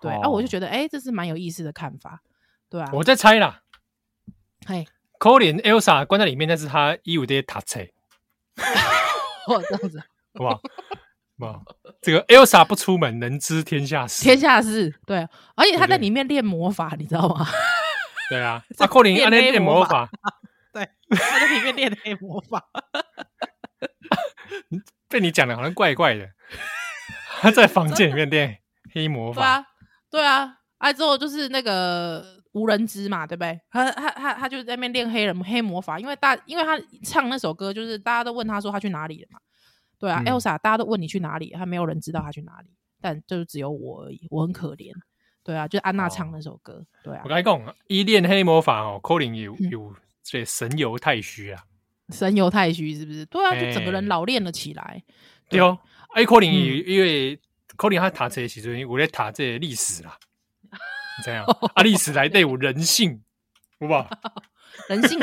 [0.00, 0.12] 对。
[0.12, 2.22] 啊、我就觉得，哎、欸，这是蛮有意思的看法，
[2.70, 2.88] 对啊。
[2.92, 3.60] 我在猜啦，
[4.66, 4.86] 嘿
[5.18, 7.90] ，，Colin Elsa 关在里面，但是他衣服这些塔菜，
[9.46, 10.00] 哦，这样子，
[10.34, 10.60] 好不好？
[11.38, 11.60] 哇，
[12.00, 14.22] 这个 Elsa 不出门，能知天下事。
[14.22, 15.28] 天下事，对。
[15.56, 17.46] 而且他在里面练魔法，你知道吗？
[18.30, 20.08] 对啊， 阿可怜练练魔法。
[20.74, 22.68] 对，他在里面练黑魔法。
[25.08, 26.28] 被你讲的好像怪怪的。
[27.40, 28.58] 他在房间里面练
[28.92, 29.40] 黑魔 法。
[29.40, 29.66] 对啊，
[30.10, 30.58] 对啊。
[30.78, 33.58] 哎，之后就是那个无人知嘛，对不对？
[33.70, 39.38] 他他他他就在那边练黑人黑魔法，因为大，因为他唱那首歌，就是大家都问他说他去哪里了嘛。
[39.98, 42.68] 对啊、嗯、，Elsa，大家都问你去哪里，他没有人知道他去哪里，
[43.00, 44.92] 但就是只有我而已，我很可怜。
[45.42, 46.74] 对啊，就是安娜唱那首歌。
[46.74, 51.62] 哦、对啊，我跟你讲，一练黑魔法哦，可能有有这神游太虚啊，
[52.08, 53.26] 神游太虚是不是？
[53.26, 55.02] 对啊，就整个人老练了起来。
[55.50, 55.78] 对哦，
[56.14, 57.38] 哎，可能因为
[57.76, 60.18] 柯林他读这些时阵，我在读这些历史啦，
[61.22, 61.44] 这样
[61.76, 63.22] 啊，历史来对我人性，
[63.78, 64.08] 好不好？
[64.88, 65.20] 人性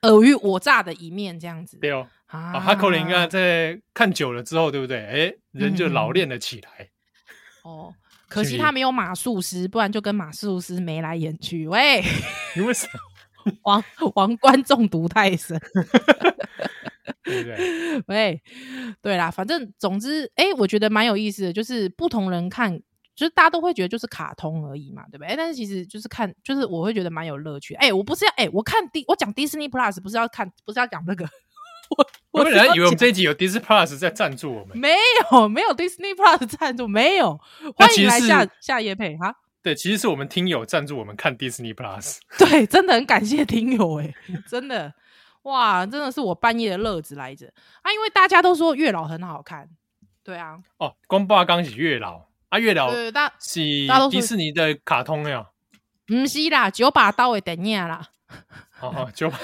[0.00, 1.76] 尔虞我诈的一面，这样子。
[1.76, 5.04] 对哦，啊，他可能应该在看久了之后，对不对？
[5.04, 6.88] 哎，人就老练了起来。
[7.62, 7.94] 哦。
[8.30, 11.66] 可惜他没有马术师，不然就跟马术师眉来眼去。
[11.66, 12.00] 喂，
[12.54, 12.92] 你为什么
[13.62, 13.82] 王
[14.14, 15.60] 王冠中毒太深？
[17.24, 18.02] 对不对？
[18.08, 18.42] 喂，
[19.02, 22.80] 对啦，反正总之，哎、欸，我觉得蛮有意思的，就是不同人看，
[23.14, 25.34] 就是大家都会觉得就是卡通而已嘛，对不对？
[25.36, 27.74] 但是其实就是看，就是我会觉得蛮有乐趣。
[27.74, 31.28] 哎、欸，我不是要，哎、欸，我看迪，我讲 Disney Plus 不是要看，不是要讲那个。
[31.90, 34.94] 我我本来以为我们这一集有 Disney Plus 在赞助我们，没
[35.32, 37.38] 有没有 Disney Plus 赞助，没有。
[37.76, 39.34] 欢迎来下下业配哈。
[39.62, 42.18] 对，其实是我们听友赞助我们看 Disney Plus。
[42.38, 44.14] 对，真的很感谢听友哎，
[44.48, 44.92] 真的
[45.42, 47.46] 哇，真的是我半夜的乐子来着
[47.82, 47.92] 啊！
[47.92, 49.68] 因为大家都说月老很好看，
[50.22, 50.58] 对啊。
[50.78, 53.60] 哦，光爸刚是月老啊，月老对大是
[54.10, 55.50] 迪士尼的卡通呀？
[56.06, 58.08] 不是啦，九把刀的电影啦。
[58.70, 59.38] 好好九把，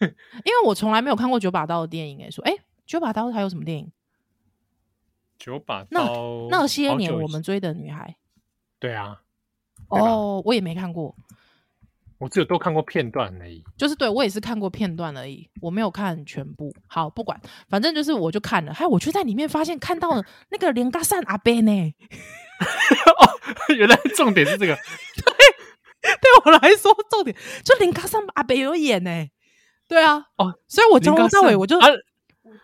[0.00, 3.92] 因为我从来没有看过九把刀的电影诶、欸，说诶、欸，九把刀还有什么电影？
[5.38, 5.88] 九把刀
[6.48, 8.16] 那，那些年我们追的女孩，
[8.78, 9.22] 对啊，
[9.88, 11.14] 哦，我也没看过，
[12.18, 16.74] 我只有都看过片段而已，就是对我也是看过片段而已，我没有看全部。
[16.86, 21.72] 好，不管，反正就是我就看了，还有我就在里面发现看到了那个连嘎善阿伯呢，
[23.16, 24.76] 哦，原来重点是这个。
[26.00, 29.30] 对对我来说，重点就林卡桑阿北有演呢、欸，
[29.88, 31.88] 对啊，哦，所以我从头到尾我就、啊、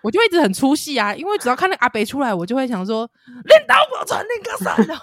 [0.02, 3.10] 我就一直很出戏啊，因为只要看那阿北出来，我就会想说，
[3.46, 4.94] 练刀我传林卡桑的，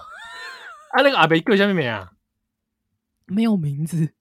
[0.94, 2.12] 啊，那个阿北叫什么名啊？
[3.26, 4.14] 没有名字，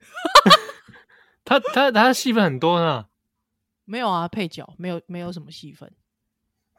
[1.45, 3.07] 他他他戏份很多呢，
[3.85, 5.93] 没有啊，配角没有没有什么戏份，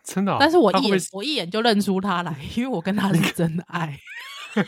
[0.04, 4.00] 真的、哦，但是我一眼我一眼就认出他来，因为我跟他是 真的爱。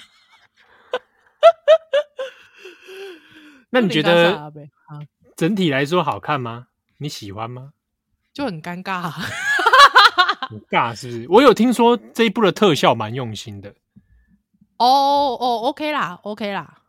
[3.69, 4.51] 那你觉得
[5.37, 6.67] 整体来说好看吗？
[6.97, 7.71] 你喜欢吗？
[8.33, 9.09] 就很尴尬，
[10.49, 11.25] 很尬是不是？
[11.29, 13.73] 我有听说这一部的特效蛮用心的。
[14.83, 16.79] 哦哦，OK 啦，OK 啦。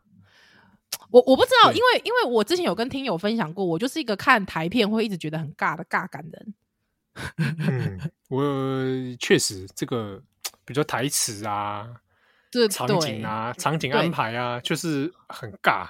[1.11, 6.53] 我我不知道，因为因为我之前有跟听友分享过，我就是一个看台片会一直觉得很尬的尬感人。
[7.37, 10.21] 嗯，我确实这个，
[10.65, 11.87] 比如说台词啊，
[12.51, 15.87] 这场景啊，场景安排啊，就是很尬。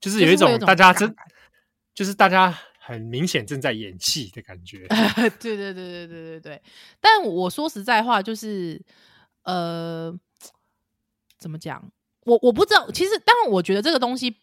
[0.00, 1.12] 就是有一种大家真，
[1.92, 4.86] 就是大家很明显正在演戏的感觉。
[5.40, 6.62] 对对对对对对对。
[7.00, 8.80] 但我说实在话，就是
[9.42, 10.16] 呃，
[11.38, 11.90] 怎么讲？
[12.24, 12.90] 我我不知道。
[12.90, 14.36] 其实，当然，我觉得这个东西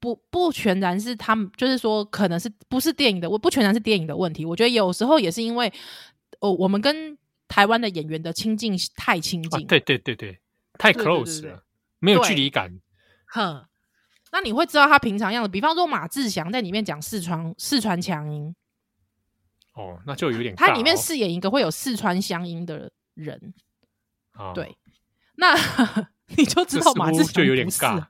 [0.00, 4.44] 不不全然是他们，就是说，可能是不是电影的，我不全然是电影的问题。
[4.44, 5.72] 我觉得有时候也是因为，
[6.40, 7.16] 哦，我们跟
[7.48, 9.60] 台湾的演员的亲近太亲近。
[9.60, 10.38] 啊，对对对对，
[10.78, 11.60] 太 close 了，对对对对，
[12.00, 12.80] 没有距离感。
[13.26, 13.66] 哼。
[14.32, 18.52] 那你会知道他平常样子，比方说马志祥在里面讲四川四川腔音，
[19.74, 20.56] 哦，那就有点、哦。
[20.56, 23.54] 他里面饰演一个会有四川乡音的人，
[24.36, 24.76] 哦、对，
[25.36, 25.54] 那
[26.28, 28.06] 你就知道马志祥就有点尬，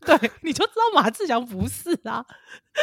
[0.00, 2.24] 对，你就知道马志祥不是啊，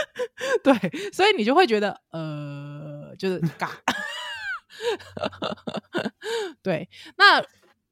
[0.64, 0.74] 对，
[1.12, 3.70] 所以你就会觉得呃，就是尬，
[6.62, 7.44] 对，那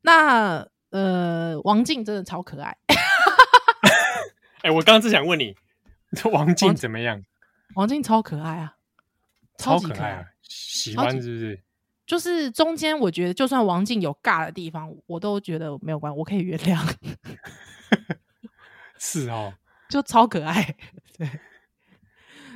[0.01, 2.77] 那呃，王静真的超可爱。
[4.63, 5.56] 哎、欸，我刚刚只想问你，
[6.32, 7.23] 王静怎么样？
[7.75, 8.75] 王静超可爱啊，
[9.58, 11.63] 超级可爱，可爱啊，喜欢是不是？
[12.12, 16.78] 就是中间我觉得，就算王静有尬的地方，我都觉得没有关系，我可以原谅。
[19.00, 19.54] 是哦，
[19.88, 20.76] 就超可爱，
[21.17, 21.30] 对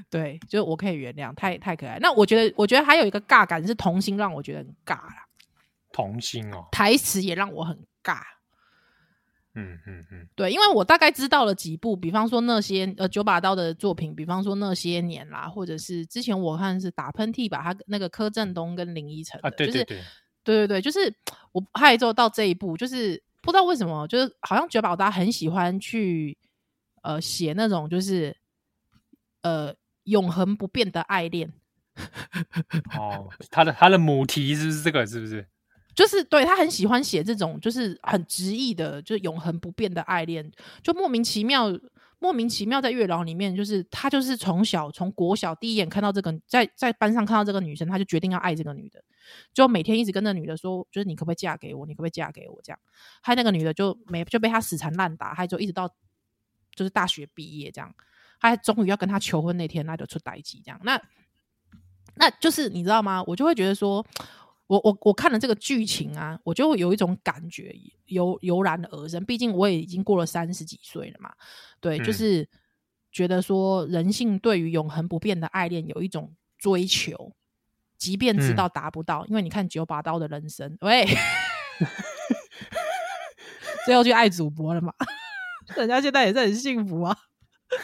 [0.09, 1.97] 对，就我可以原谅，太太可爱。
[2.01, 5.25] 那我觉得，我觉得还有一个尬感是童星，让我觉得很尬啦。
[5.93, 8.19] 童星哦，台词也让我很尬。
[9.55, 20.03] 嗯嗯嗯，对，因为我大概知道了几部，比方说那些呃九把刀的作品，比方说那些年啦，或者是之前我看是打喷嚏吧，他那个柯震东跟林依晨啊，对对对，就是、
[20.43, 21.13] 对对对，就是
[21.53, 26.37] 我还有之后到这一步，就是不知道为什么，就是好像九把刀很喜欢去
[27.01, 28.35] 呃写那种就是
[29.41, 31.51] 呃永恒不变的爱恋。
[32.99, 35.05] 哦，他的他的母题是不是这个？
[35.07, 35.47] 是不是？
[35.95, 40.51] 就是对，他很喜欢写这种，就是很直译的，就是永恒不变的爱恋，
[40.84, 41.71] 就莫名其妙，
[42.19, 49.01] 莫名其妙在月老里面，就是他就是从小从国小第一眼看到这个，在在班上看到这个女生，他就决定要爱这个女的，
[49.53, 51.86] 就每天一直跟那女的说，就是你可不可以嫁给我？
[51.86, 52.60] 你可不可以嫁给我？
[52.62, 52.79] 这样，
[53.21, 55.88] 害那个女的就没就被他死缠烂打，还就一直到
[56.75, 57.95] 就是大学毕业这样，
[58.41, 61.01] 他还终于要跟他求婚那天，那就出代志这样，那
[62.15, 63.23] 那就是你知道吗？
[63.27, 64.05] 我就会觉得说。
[64.67, 67.75] 我我我看了这个剧情啊，我就有一种感觉
[68.06, 69.23] 油油然而生。
[69.23, 71.32] 毕竟我也已经过了三十几岁了嘛，
[71.80, 72.49] 对，嗯、就是
[73.12, 77.36] 觉得说人性对于永恒不变的爱恋有一种追求，
[77.97, 81.06] 即便知道达不到，嗯、因为你看九把刀的人生，喂，
[83.86, 84.91] 最后去爱主播了嘛，
[85.78, 87.15] 人家现在也是很幸福啊。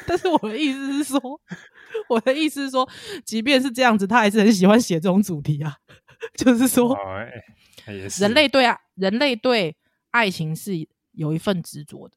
[0.07, 1.19] 但是我的意思是说，
[2.07, 2.87] 我的意思是说，
[3.25, 5.75] 即便是这样子，他还是很喜欢写这种主题啊。
[6.35, 6.97] 就是说，
[8.19, 9.75] 人类对啊，人类对
[10.11, 12.15] 爱情是有一份执着的，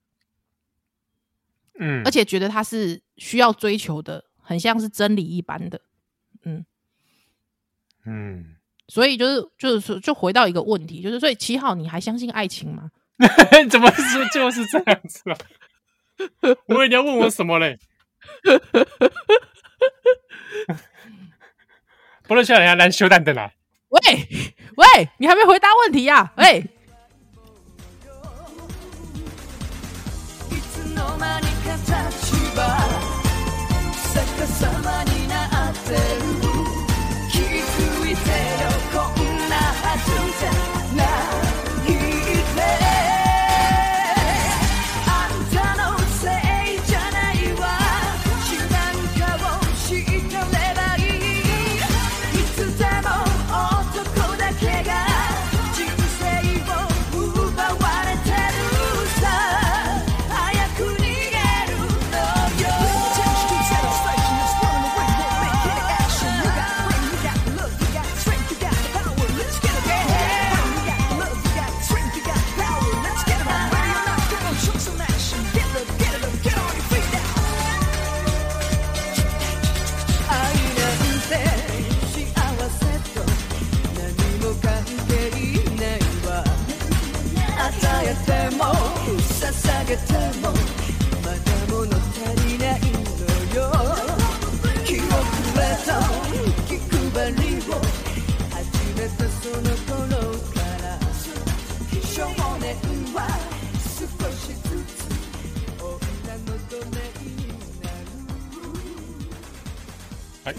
[1.79, 5.81] 嗯，而且觉得它是需要追求的，很像是真理一般的，
[6.45, 6.65] 嗯
[8.05, 8.57] 嗯，
[8.89, 12.91] 所以就是就是说，就回到一个问题，就是所以七号，你还相信爱情吗？
[13.71, 15.39] 怎么说就是这样子啊？
[16.67, 17.79] 我以为你要问我什么嘞？
[22.27, 23.53] 不能笑人家难修蛋的啦。
[23.95, 24.29] 喂
[24.77, 26.33] 喂，你还没回答问题呀？
[26.37, 26.65] 喂。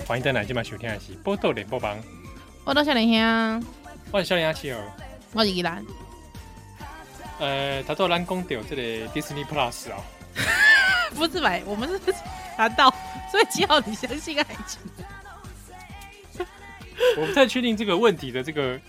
[0.07, 1.97] 欢迎登来，今晚收听的是《波多连播帮》。
[2.63, 3.63] 我到小林兄，
[4.11, 4.79] 我是小林阿七哦。
[5.33, 5.83] 我是依兰。
[7.39, 9.97] 呃，他都兰公掉这里 Disney Plus 啊？
[11.15, 11.59] 不是吧？
[11.65, 11.99] 我们是
[12.57, 12.89] 谈到，
[13.31, 14.81] 所以只要你相信爱情。
[17.17, 18.79] 我不太确定这个问题的这个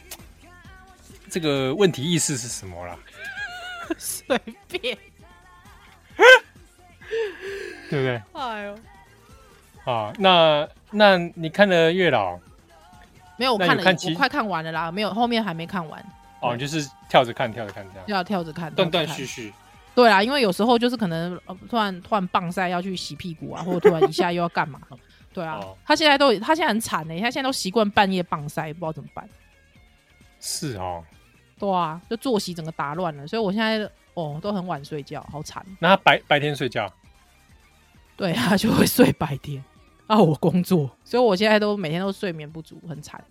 [1.29, 2.97] 这个问题意思是什么啦。
[3.99, 4.97] 随便，
[7.91, 8.23] 对不对？
[8.33, 8.79] 哎呦，
[9.93, 10.69] 啊，那。
[10.93, 12.39] 那你看了月老？
[13.37, 14.91] 没有，我看了，我快看完了啦。
[14.91, 16.03] 没有，后面还没看完。
[16.41, 18.05] 哦，就是跳着看，跳着看这样。
[18.09, 19.53] 要跳着看，断断续续。
[19.95, 24.81] 对啊，因为有时候就是可能突然突然棒赛要去洗屁股啊，或者突然一下又要干嘛？
[25.33, 29.29] 对啊，哦、他现在都他现在很惨呢、欸，他现在都习惯半夜棒赛，不知道怎么办。
[30.41, 31.03] 是哦。
[31.59, 35.65] 对啊，就作息整个打乱了，所以我现在哦都很晚睡觉，好惨。
[35.79, 36.93] 那他白白天睡觉？
[38.17, 39.65] 对啊，就会睡白天。
[40.07, 43.23] 啊，我工作，所以我现在都每天都睡眠不足，很惨。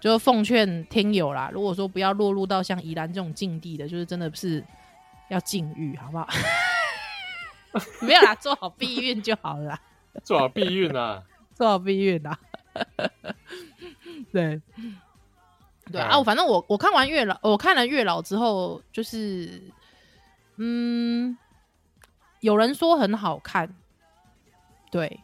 [0.00, 4.62] 就奉劝听友啦，如果说不要落入到像宜兰这种境地的，就是真的是
[5.28, 6.28] 要禁欲，好不好？
[8.02, 9.80] 没有啦， 做好避孕就好了。
[10.22, 11.22] 做好避孕啊！
[11.54, 12.38] 做好避孕啊！
[14.32, 14.60] 对
[15.90, 19.62] 对啊，我反正我我看完月老，我看了月老之后，就是
[20.56, 21.36] 嗯。
[22.40, 23.74] 有人说很好看，
[24.92, 25.20] 对，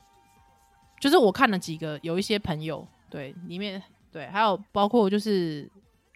[0.98, 3.80] 就是我看了几个，有一些朋友对里面
[4.12, 5.68] 对，还有包括就是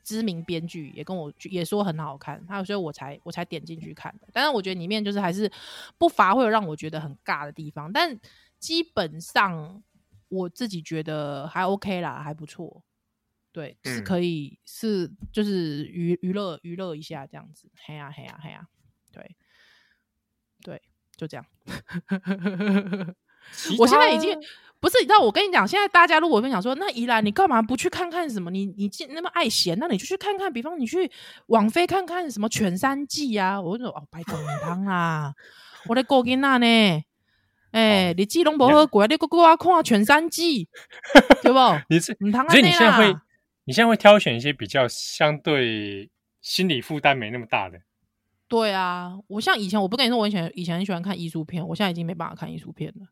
[0.05, 4.29] 知名编剧也跟我也说很好看，还有所以我才我才点进去看的。
[4.33, 5.51] 但是我觉得里面就是还是
[5.99, 8.17] 不乏会有让我觉得很尬的地方，但
[8.59, 9.83] 基本上
[10.29, 12.85] 我自己觉得还 OK 啦，还不错，
[13.51, 18.69] 对，是可以、嗯、是就是娱娱乐娱乐一下这样子，嘿呀嘿呀嘿呀，
[19.11, 19.37] 对
[20.63, 20.81] 对。
[21.17, 21.47] 就这样。
[23.79, 24.39] 我现在已经
[24.79, 28.51] 不是，你知道，我跟你讲，现在大家如果分享说，那宜兰你干嘛不去看看什么？
[28.51, 31.11] 你你既那么爱闲，那你就去看看，比方你去
[31.47, 33.61] 网飞看看什么犬山记啊。
[33.61, 35.33] 我就说哦，拜托你汤啊，
[35.89, 37.03] 我的过囡仔呢？
[37.73, 40.69] 哎、欸，你记拢不好过，你搁搁我看全山记，
[41.43, 41.59] 对不？
[41.91, 42.17] 你是，
[42.49, 43.15] 所以你现在会，
[43.65, 46.11] 你现在会挑选一些比较相对
[46.41, 47.81] 心理负担没那么大的。
[48.49, 53.07] 对啊，我像以前，我不跟你说，我以前以前很喜欢看艺术片，我现在已经没办法看艺术片了。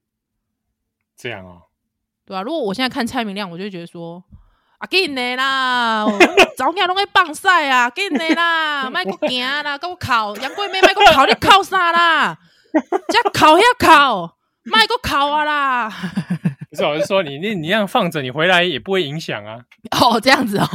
[1.17, 1.62] 这样啊、哦？
[2.27, 4.23] 对啊，如果我现在看蔡明亮，我就觉得说
[4.79, 6.07] 啊，给你啦，
[6.57, 12.39] 早起拢会棒晒啊，给你啦，卖个行啦，给我烤杨贵妹，卖个考，你考啥啦？
[13.09, 15.89] 这烤呀烤，卖个考啊啦！
[16.71, 19.61] 不是，我是说你那，你这样放着，你回来也不会影响啊。
[19.93, 20.69] 哦，这样子哦，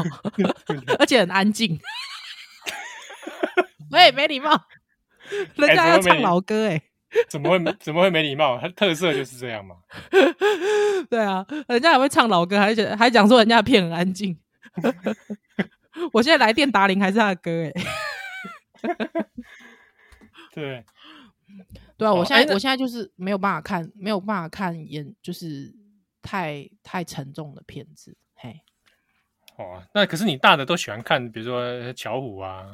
[0.98, 1.78] 而且很安静。
[3.92, 4.52] 喂，没礼貌，
[5.56, 6.84] 人家要唱老歌哎、欸，
[7.28, 8.60] 怎么会怎么会没礼貌？
[8.60, 9.78] 他特色就是这样嘛。
[11.10, 14.38] 对啊，人家还会唱老歌，还讲还讲说人家的片很安静。
[16.14, 17.84] 我现在来电达铃还是他的歌哎、欸。
[20.53, 20.86] 对，
[21.97, 25.74] 对啊，我现在、欸、我现在就是没有办法看，没有办法看演，就是
[26.22, 28.16] 太太沉重的片子。
[28.36, 28.62] 嘿，
[29.57, 32.68] 哦，那可是你大的都喜欢看，比如说巧虎啊。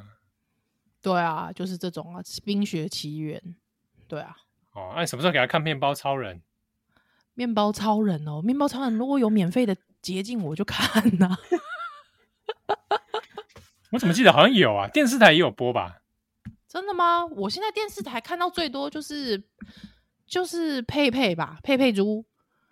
[1.01, 3.39] 对啊，就是这种啊，《冰雪奇缘》。
[4.07, 4.35] 对啊。
[4.73, 6.37] 哦，那你什么时候给他看《面包超人》？
[7.33, 11.37] 面包超人哦，面包超人如果有免费的捷径，我就看呐、啊。
[13.91, 14.87] 我怎么记得好像有啊？
[14.87, 16.01] 电视台也有播吧？
[16.67, 17.25] 真的吗？
[17.25, 19.41] 我现在电视台看到最多就是
[20.25, 22.25] 就是佩佩吧，佩佩猪。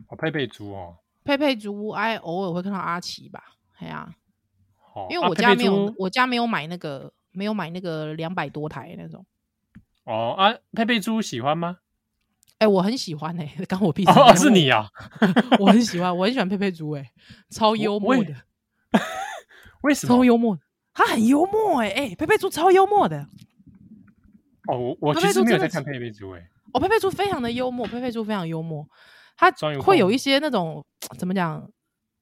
[0.08, 3.44] 哦，佩佩猪哦，佩佩猪，哎，偶尔会看到阿奇吧？
[3.80, 4.16] 哎呀、啊。
[4.94, 7.14] 哦，因为我家没有，啊、我家没有买那个。
[7.36, 9.26] 没有买那个两百多台那种
[10.06, 11.78] 哦啊，佩佩猪喜欢吗？
[12.60, 14.88] 哎、欸，我很喜欢哎、欸， 刚我闭嘴哦，是你啊，
[15.60, 17.12] 我很喜欢，我很喜欢佩佩猪哎、欸，
[17.50, 18.34] 超幽默的，
[19.82, 20.16] 为什么？
[20.16, 20.58] 超幽默，
[20.94, 23.28] 他很幽默哎、欸、哎、欸，佩佩猪超幽默的。
[24.68, 28.88] 哦，我我其实没有在看佩佩猪哎、欸，哦，佩佩猪非常的幽默，佩佩猪非常幽默，
[29.38, 29.52] 他
[29.82, 30.86] 会有一些那种
[31.18, 31.70] 怎么讲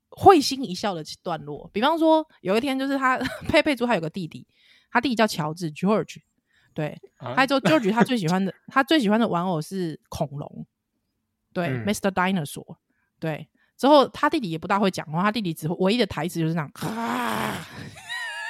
[0.10, 3.18] 会心一笑的段落，比方说有一天就是他
[3.48, 4.48] 佩佩猪他有个弟弟。
[4.94, 6.18] 他弟弟叫乔治 George，
[6.74, 10.66] 对，啊、他说 George 他最喜欢的他最喜欢的玩偶是恐龙，
[11.54, 12.12] 对、嗯、，Mr.
[12.12, 12.78] Dinosaur，
[13.20, 13.48] 对。
[13.78, 16.72] 之后他弟弟也不大会讲话，他弟弟只会唯一的台词就是那样。
[16.96, 17.66] 啊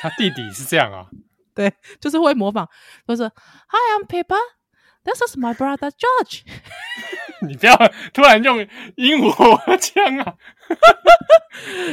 [0.01, 1.07] 他弟弟是这样啊？
[1.55, 2.67] 对，就是会模仿，
[3.07, 6.41] 就是 Hi, I'm Peppa，This is my brother George。
[7.47, 7.75] 你不要
[8.13, 8.59] 突然用
[8.95, 10.35] 鹦鹉 腔啊！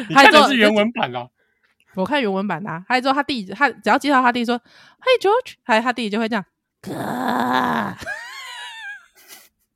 [0.08, 1.28] 你看的是原文版啊。
[1.94, 6.44] 我看原文版的、啊，还有之后他弟，他只要介绍他弟说，Hey George，还有他弟弟就会这样，
[6.80, 6.92] 哥，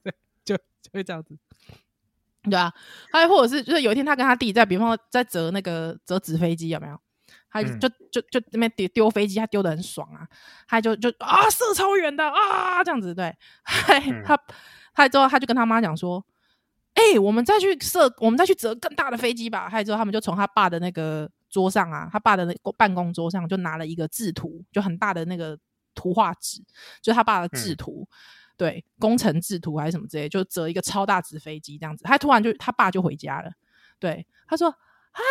[0.05, 1.37] 对，就就会这样子，
[2.45, 2.73] 对啊，
[3.11, 6.97] 还有或者是就是有一天他跟他弟在，比方说在折那个折纸飞机，有没有？
[7.51, 10.29] 他就、嗯、就就就那边丢丢飞机，他丢的很爽啊，
[10.69, 13.35] 他就就啊射超远的啊这样子，对，
[13.89, 14.39] 嗯、他
[14.95, 16.25] 他之后他就跟他妈讲说，
[16.95, 19.69] 哎、欸，我们再去射，我们再去折更大的飞机吧。
[19.69, 21.29] 还有之后他们就从他爸的那个。
[21.53, 25.57] 桌上啊，他爸的那个办公桌上就拿了一个制图，就很大的那个
[25.95, 26.61] 图画纸，
[27.01, 28.15] 就是他爸的制图，嗯、
[28.57, 32.03] 对，工程制图还是什么之类，就折一个超大纸飞机这样子。
[32.05, 33.51] 他突然就他爸就回家了，
[34.01, 34.75] 对，他说
[35.13, 35.23] ：“嗨，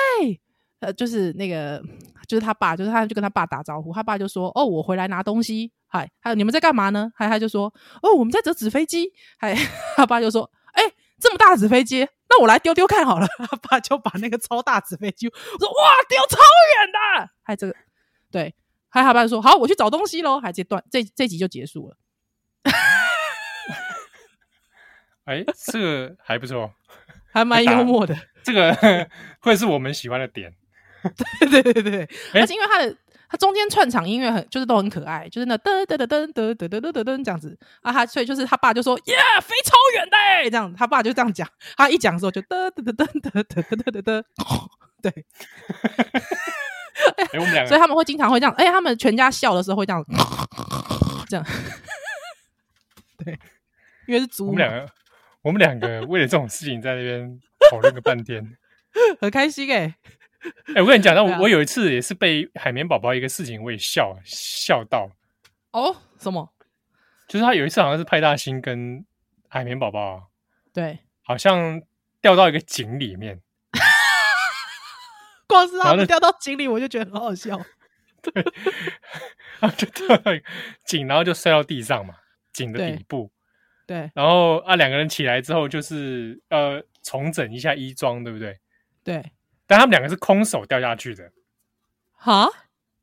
[0.80, 1.84] 呃，就是那个，
[2.28, 5.72] 就是他爸，就是他就跟他爸打招呼，他爸就说：哦，我回来拿东西。
[5.88, 7.12] 嗨，还有你们在干嘛呢？
[7.16, 7.66] 还他就说：
[8.02, 9.12] 哦，我们在折纸飞机。
[9.38, 9.54] 嗨，
[9.98, 10.50] 他爸就说：
[11.22, 17.76] 这么大的纸飞机。”那我来丢丢看好了，他 爸就把那个超大纸飞机，我说哇，丢超远的，还这个，
[18.32, 18.56] 对，
[18.90, 21.98] 还他爸就说好，我去找东西喽，还这段这这集就结束了。
[25.26, 26.74] 哎、欸，这个还不错，
[27.32, 28.76] 还蛮幽默的，这个
[29.40, 30.54] 会是我们喜欢的点。
[31.40, 32.98] 对对对对，而且因为他的。
[33.32, 37.58] 它中间串场音乐很，就是都很可爱，就是那噔噔噔噔噔噔噔噔噔噔这样子。
[37.82, 44.24] 啊，他所以就是他爸就说耶，飞超远的这样，他爸就这样讲，他一讲的时候就噔噔噔噔噔噔噔噔噔，
[45.02, 45.26] 对，
[47.16, 47.64] 哎，我们两。
[47.64, 50.06] 个，所以他们会经常会这样，哎，他们全家笑的时候会这样，
[51.30, 51.46] 这样，
[53.24, 53.40] 对，
[54.08, 54.86] 因为是猪，我们两个，
[55.42, 57.40] 我们两个为了这种事情在那边
[57.72, 58.58] 讨论个半天，
[59.22, 59.96] 很开心哎。
[60.68, 65.10] 哎、欸，我跟你讲，那我、啊、我有一次也是被海绵宝宝一个事情，我也笑笑到。
[65.72, 66.54] 哦，什么？
[67.28, 69.06] 就是他有一次好像是派大星跟
[69.48, 70.30] 海绵宝宝，
[70.74, 71.82] 对，好像
[72.20, 73.42] 掉到一个井里面。
[75.48, 77.58] 光是他们掉到井里，我就觉得很好笑。
[78.22, 78.32] 对，
[79.60, 80.32] 然后就掉到
[80.86, 82.16] 井，然后就摔到地上嘛，
[82.52, 83.32] 井的底部。
[83.88, 88.60] 对，然后啊，两个人起来之后就是呃重整一下衣装，对不对？
[89.04, 89.32] 对，
[89.72, 91.32] 但他们两个是空手掉下去的，
[92.12, 92.46] 哈，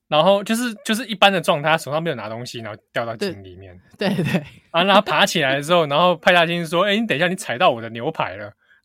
[0.07, 8.53] 然后就是就是一般的状态，他手上没有拿东西，然后掉到井里面，对对，然后爬起来的时候，然后派大星说：“哎，你等一下，你踩到我的牛排了。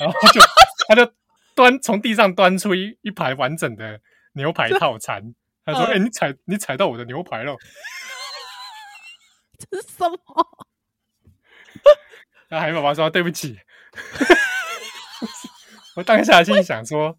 [0.00, 0.40] 然后就
[0.88, 1.12] 他就
[1.54, 4.00] 端从地上端出一一排完整的
[4.32, 5.32] 牛排套餐，
[5.64, 7.54] 他说：“哎，你踩你踩到我的牛排了。”
[9.70, 10.18] 这是什么？
[12.48, 13.56] 那海绵宝宝说：“对不起。”
[15.96, 17.16] 我当下心里想说：“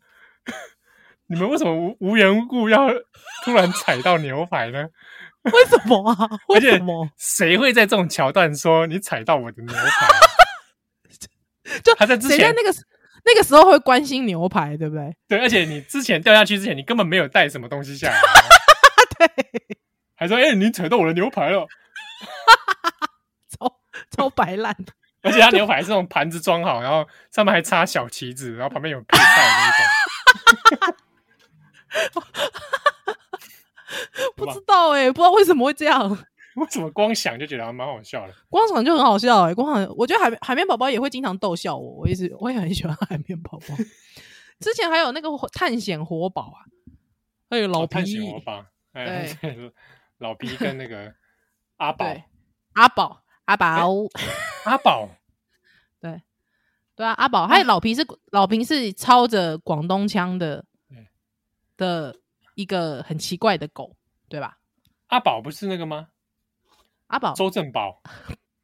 [1.27, 2.89] 你们为什么无无缘无故要
[3.43, 4.87] 突然踩到牛排呢？
[5.43, 6.29] 为什么啊？
[6.49, 7.09] 为什么？
[7.17, 10.07] 谁会在这种桥段说你踩到我的牛排？
[11.83, 12.71] 就他在之前在那个
[13.25, 15.15] 那个时候会关心牛排，对不对？
[15.27, 18.19] 对，而且你之前掉下去之前，你根本没有带什么东西下来，
[19.17, 19.27] 对，
[20.15, 21.67] 还说：‘哎、欸，你踩到我的牛排了。’
[23.49, 30.95] 超超白烂的。”而且他牛排是那种盘子装好，然后上面还插小旗子，然后旁边有配菜的那种。
[34.35, 36.09] 不知道哎、欸，不知道为什么会这样。
[36.55, 38.33] 为什么光想就觉得还蛮好笑的？
[38.49, 43.75] 光想就很好笑哎、欸，光想我觉得海海绵宝宝也会经常逗笑我，我一直，我也很喜欢海绵宝宝。
[44.59, 46.65] 之前还有那个探险活宝啊，
[47.49, 49.27] 还有老皮、哦、探险活宝，哎，
[50.17, 51.13] 老皮跟那个
[51.77, 52.05] 阿宝，
[52.73, 53.23] 阿宝。
[53.51, 53.89] 阿宝，
[54.63, 55.09] 阿宝，
[55.99, 56.21] 对，
[56.95, 60.63] 对啊，阿宝，还有老皮是老皮是操着广东腔的，
[61.75, 62.15] 的
[62.55, 63.97] 一个很奇怪的狗，
[64.29, 64.57] 对吧？
[65.07, 66.07] 阿宝不是那个吗？
[67.07, 68.01] 阿宝，周正宝，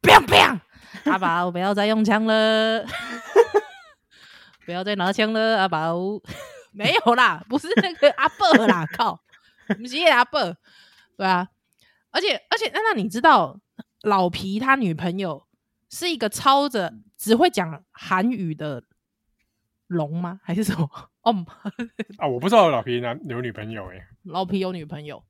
[0.00, 0.58] 不 要不要，
[1.12, 2.82] 阿宝不要再用枪了，
[4.64, 5.98] 不要再拿枪了，阿宝，
[6.72, 9.20] 没有啦，不是那个阿伯啦，靠，
[9.66, 10.56] 不是阿伯，
[11.18, 11.46] 对啊，
[12.10, 13.60] 而且而且，那那你知道？
[14.02, 15.46] 老皮他女朋友
[15.90, 18.84] 是一个操着只会讲韩语的
[19.86, 20.40] 龙吗？
[20.44, 20.88] 还是什么？
[21.22, 21.46] 哦，
[22.18, 24.02] 啊，我不知道老皮男有女朋友诶。
[24.24, 25.22] 老皮有女朋友，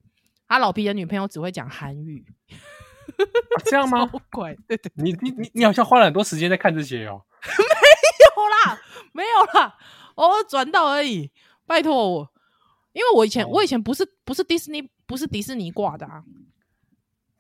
[0.46, 4.06] 他老皮的女朋友只会讲韩语，啊，这样吗？
[4.30, 7.24] 怪，对对，你你你你好像花了很多时间在看这些哦。
[7.42, 7.64] 没
[8.42, 8.80] 有啦，
[9.12, 9.76] 没有啦，
[10.16, 11.30] 我转到而已。
[11.66, 12.32] 拜托我，
[12.92, 16.22] 因为我以前，哦，我以前不是不是迪士尼不是迪士尼挂的啊。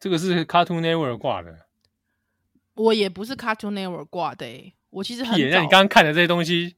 [0.00, 1.66] 这个是 Cartoon Network 挂的，
[2.74, 5.38] 我也不是 Cartoon Network 挂的、欸，我其实很早。
[5.38, 6.76] 那你刚刚看的这些东西，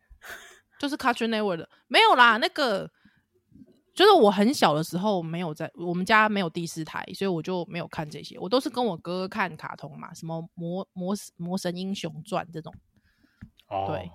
[0.79, 2.39] 就是 Cartoon Network 的，没有啦。
[2.39, 2.91] 那个
[3.95, 8.39] 就是我很小的时候没有在我们家没有第四台，所以我就没有看这些。
[8.39, 12.73] 我都是跟我哥哥看卡通嘛，什么魔魔魔神英雄传这种。
[13.69, 14.11] 哦，对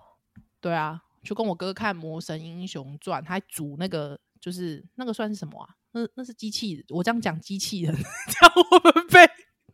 [0.60, 5.68] 对啊，就跟我哥哥看魔神英雄传，他还组那个就是那个算是什么啊？
[5.94, 9.28] 那那是机器人，我这样讲机器人，这样我们被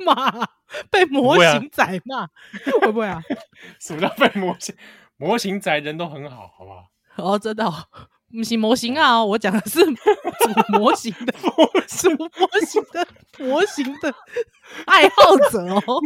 [0.06, 0.48] 骂，
[0.90, 2.26] 被模型仔骂，
[2.80, 3.22] 会不会啊？
[3.82, 4.74] 什么叫被模型？
[5.18, 6.88] 模型仔人都很好，好不好？
[7.18, 7.86] 哦，真的，哦
[8.34, 9.92] 不是模型啊，我讲的是组
[10.70, 11.34] 模型的，
[11.90, 12.26] 组模
[12.66, 13.08] 型的
[13.40, 14.16] 模型的
[14.86, 16.02] 爱好者哦，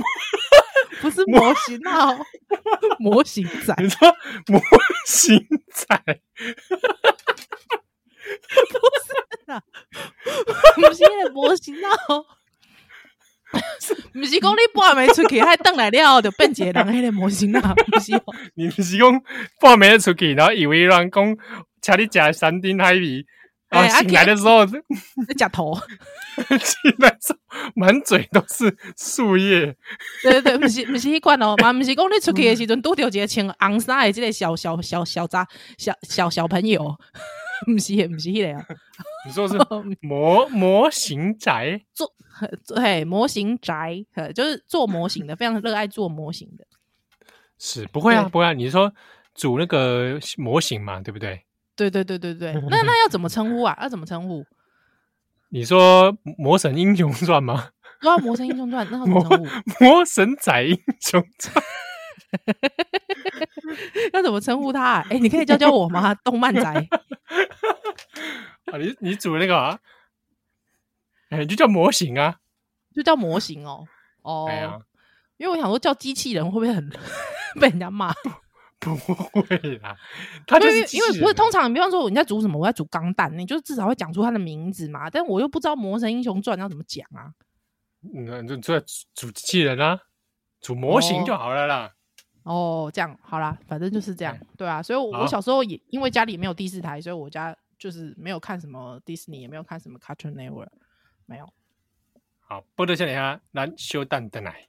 [1.01, 2.17] 不是模型啊，
[2.97, 4.11] 模型仔，你说
[4.47, 4.59] 模
[5.05, 6.19] 型仔。
[8.69, 9.61] 不是啊，
[10.75, 12.25] 不是那个模型哦，
[14.11, 18.11] 不是讲你半暝出去，还等来了就变一个人迄个模型啊，不是？
[18.55, 19.21] 你不是讲
[19.61, 21.37] 半暝出去，然后以为人讲
[21.81, 23.25] 请你吃山珍海味，
[23.69, 24.81] 然后醒来的时候在
[25.37, 25.75] 夹 头，
[26.35, 29.75] 醒来时候满嘴都是树叶。
[30.23, 36.97] 对对对，不是不是迄款哦，嘛不是讲你出去的时阵拄着一个穿红衫的这个小小小小杂小小小朋友。
[37.65, 38.65] 不是，不是那个啊！
[39.25, 39.57] 你说是
[40.01, 42.11] 模模型宅做，
[42.67, 46.65] 对，模型宅，就是做模型的，非常热爱做模型的。
[47.57, 48.53] 是不会啊，不会啊！
[48.53, 48.93] 你说
[49.33, 51.45] 组那个模型嘛，对不对？
[51.75, 52.53] 对对对对对。
[52.69, 53.77] 那那要怎么称呼啊？
[53.81, 54.45] 要怎么称呼？
[55.49, 57.69] 你说《魔神英雄传》吗？
[58.01, 59.83] 对啊，《魔神英雄传》那要怎么称呼？
[59.85, 61.63] 魔神仔英雄传。
[64.11, 65.05] 要怎么称呼他、啊？
[65.09, 66.13] 哎、欸，你可以教教我吗？
[66.15, 66.85] 动漫宅
[68.75, 69.79] 啊，你你组那个啊？
[71.29, 72.39] 哎、欸，就叫模型啊，
[72.93, 73.87] 就叫模型哦。
[74.21, 74.79] 哦，哎、呀
[75.37, 76.89] 因为我想说叫机器人会不会很
[77.59, 78.13] 被人家骂？
[78.79, 79.97] 不会啦，
[80.45, 85.09] 他就是因为不是通常，比方说你在组什么，我在组钢弹，你就至少会讲出他的名字嘛。
[85.09, 87.33] 但我又不知道《魔神英雄传》要怎么讲啊？
[88.13, 88.79] 那就就
[89.15, 89.99] 组机器人啊，
[90.61, 91.91] 组模型就好了啦。
[92.43, 97.55] 哦哦，这样好啦，反正就是这样，对啊，所以，我小时候也因为家里没有第四台，所以我家
[97.85, 100.71] 就是没有看什么迪士尼，也没有看什么 Cartoon Network，
[101.27, 101.53] 没有。
[102.39, 104.67] 好，不得笑脸哈，咱小等等来。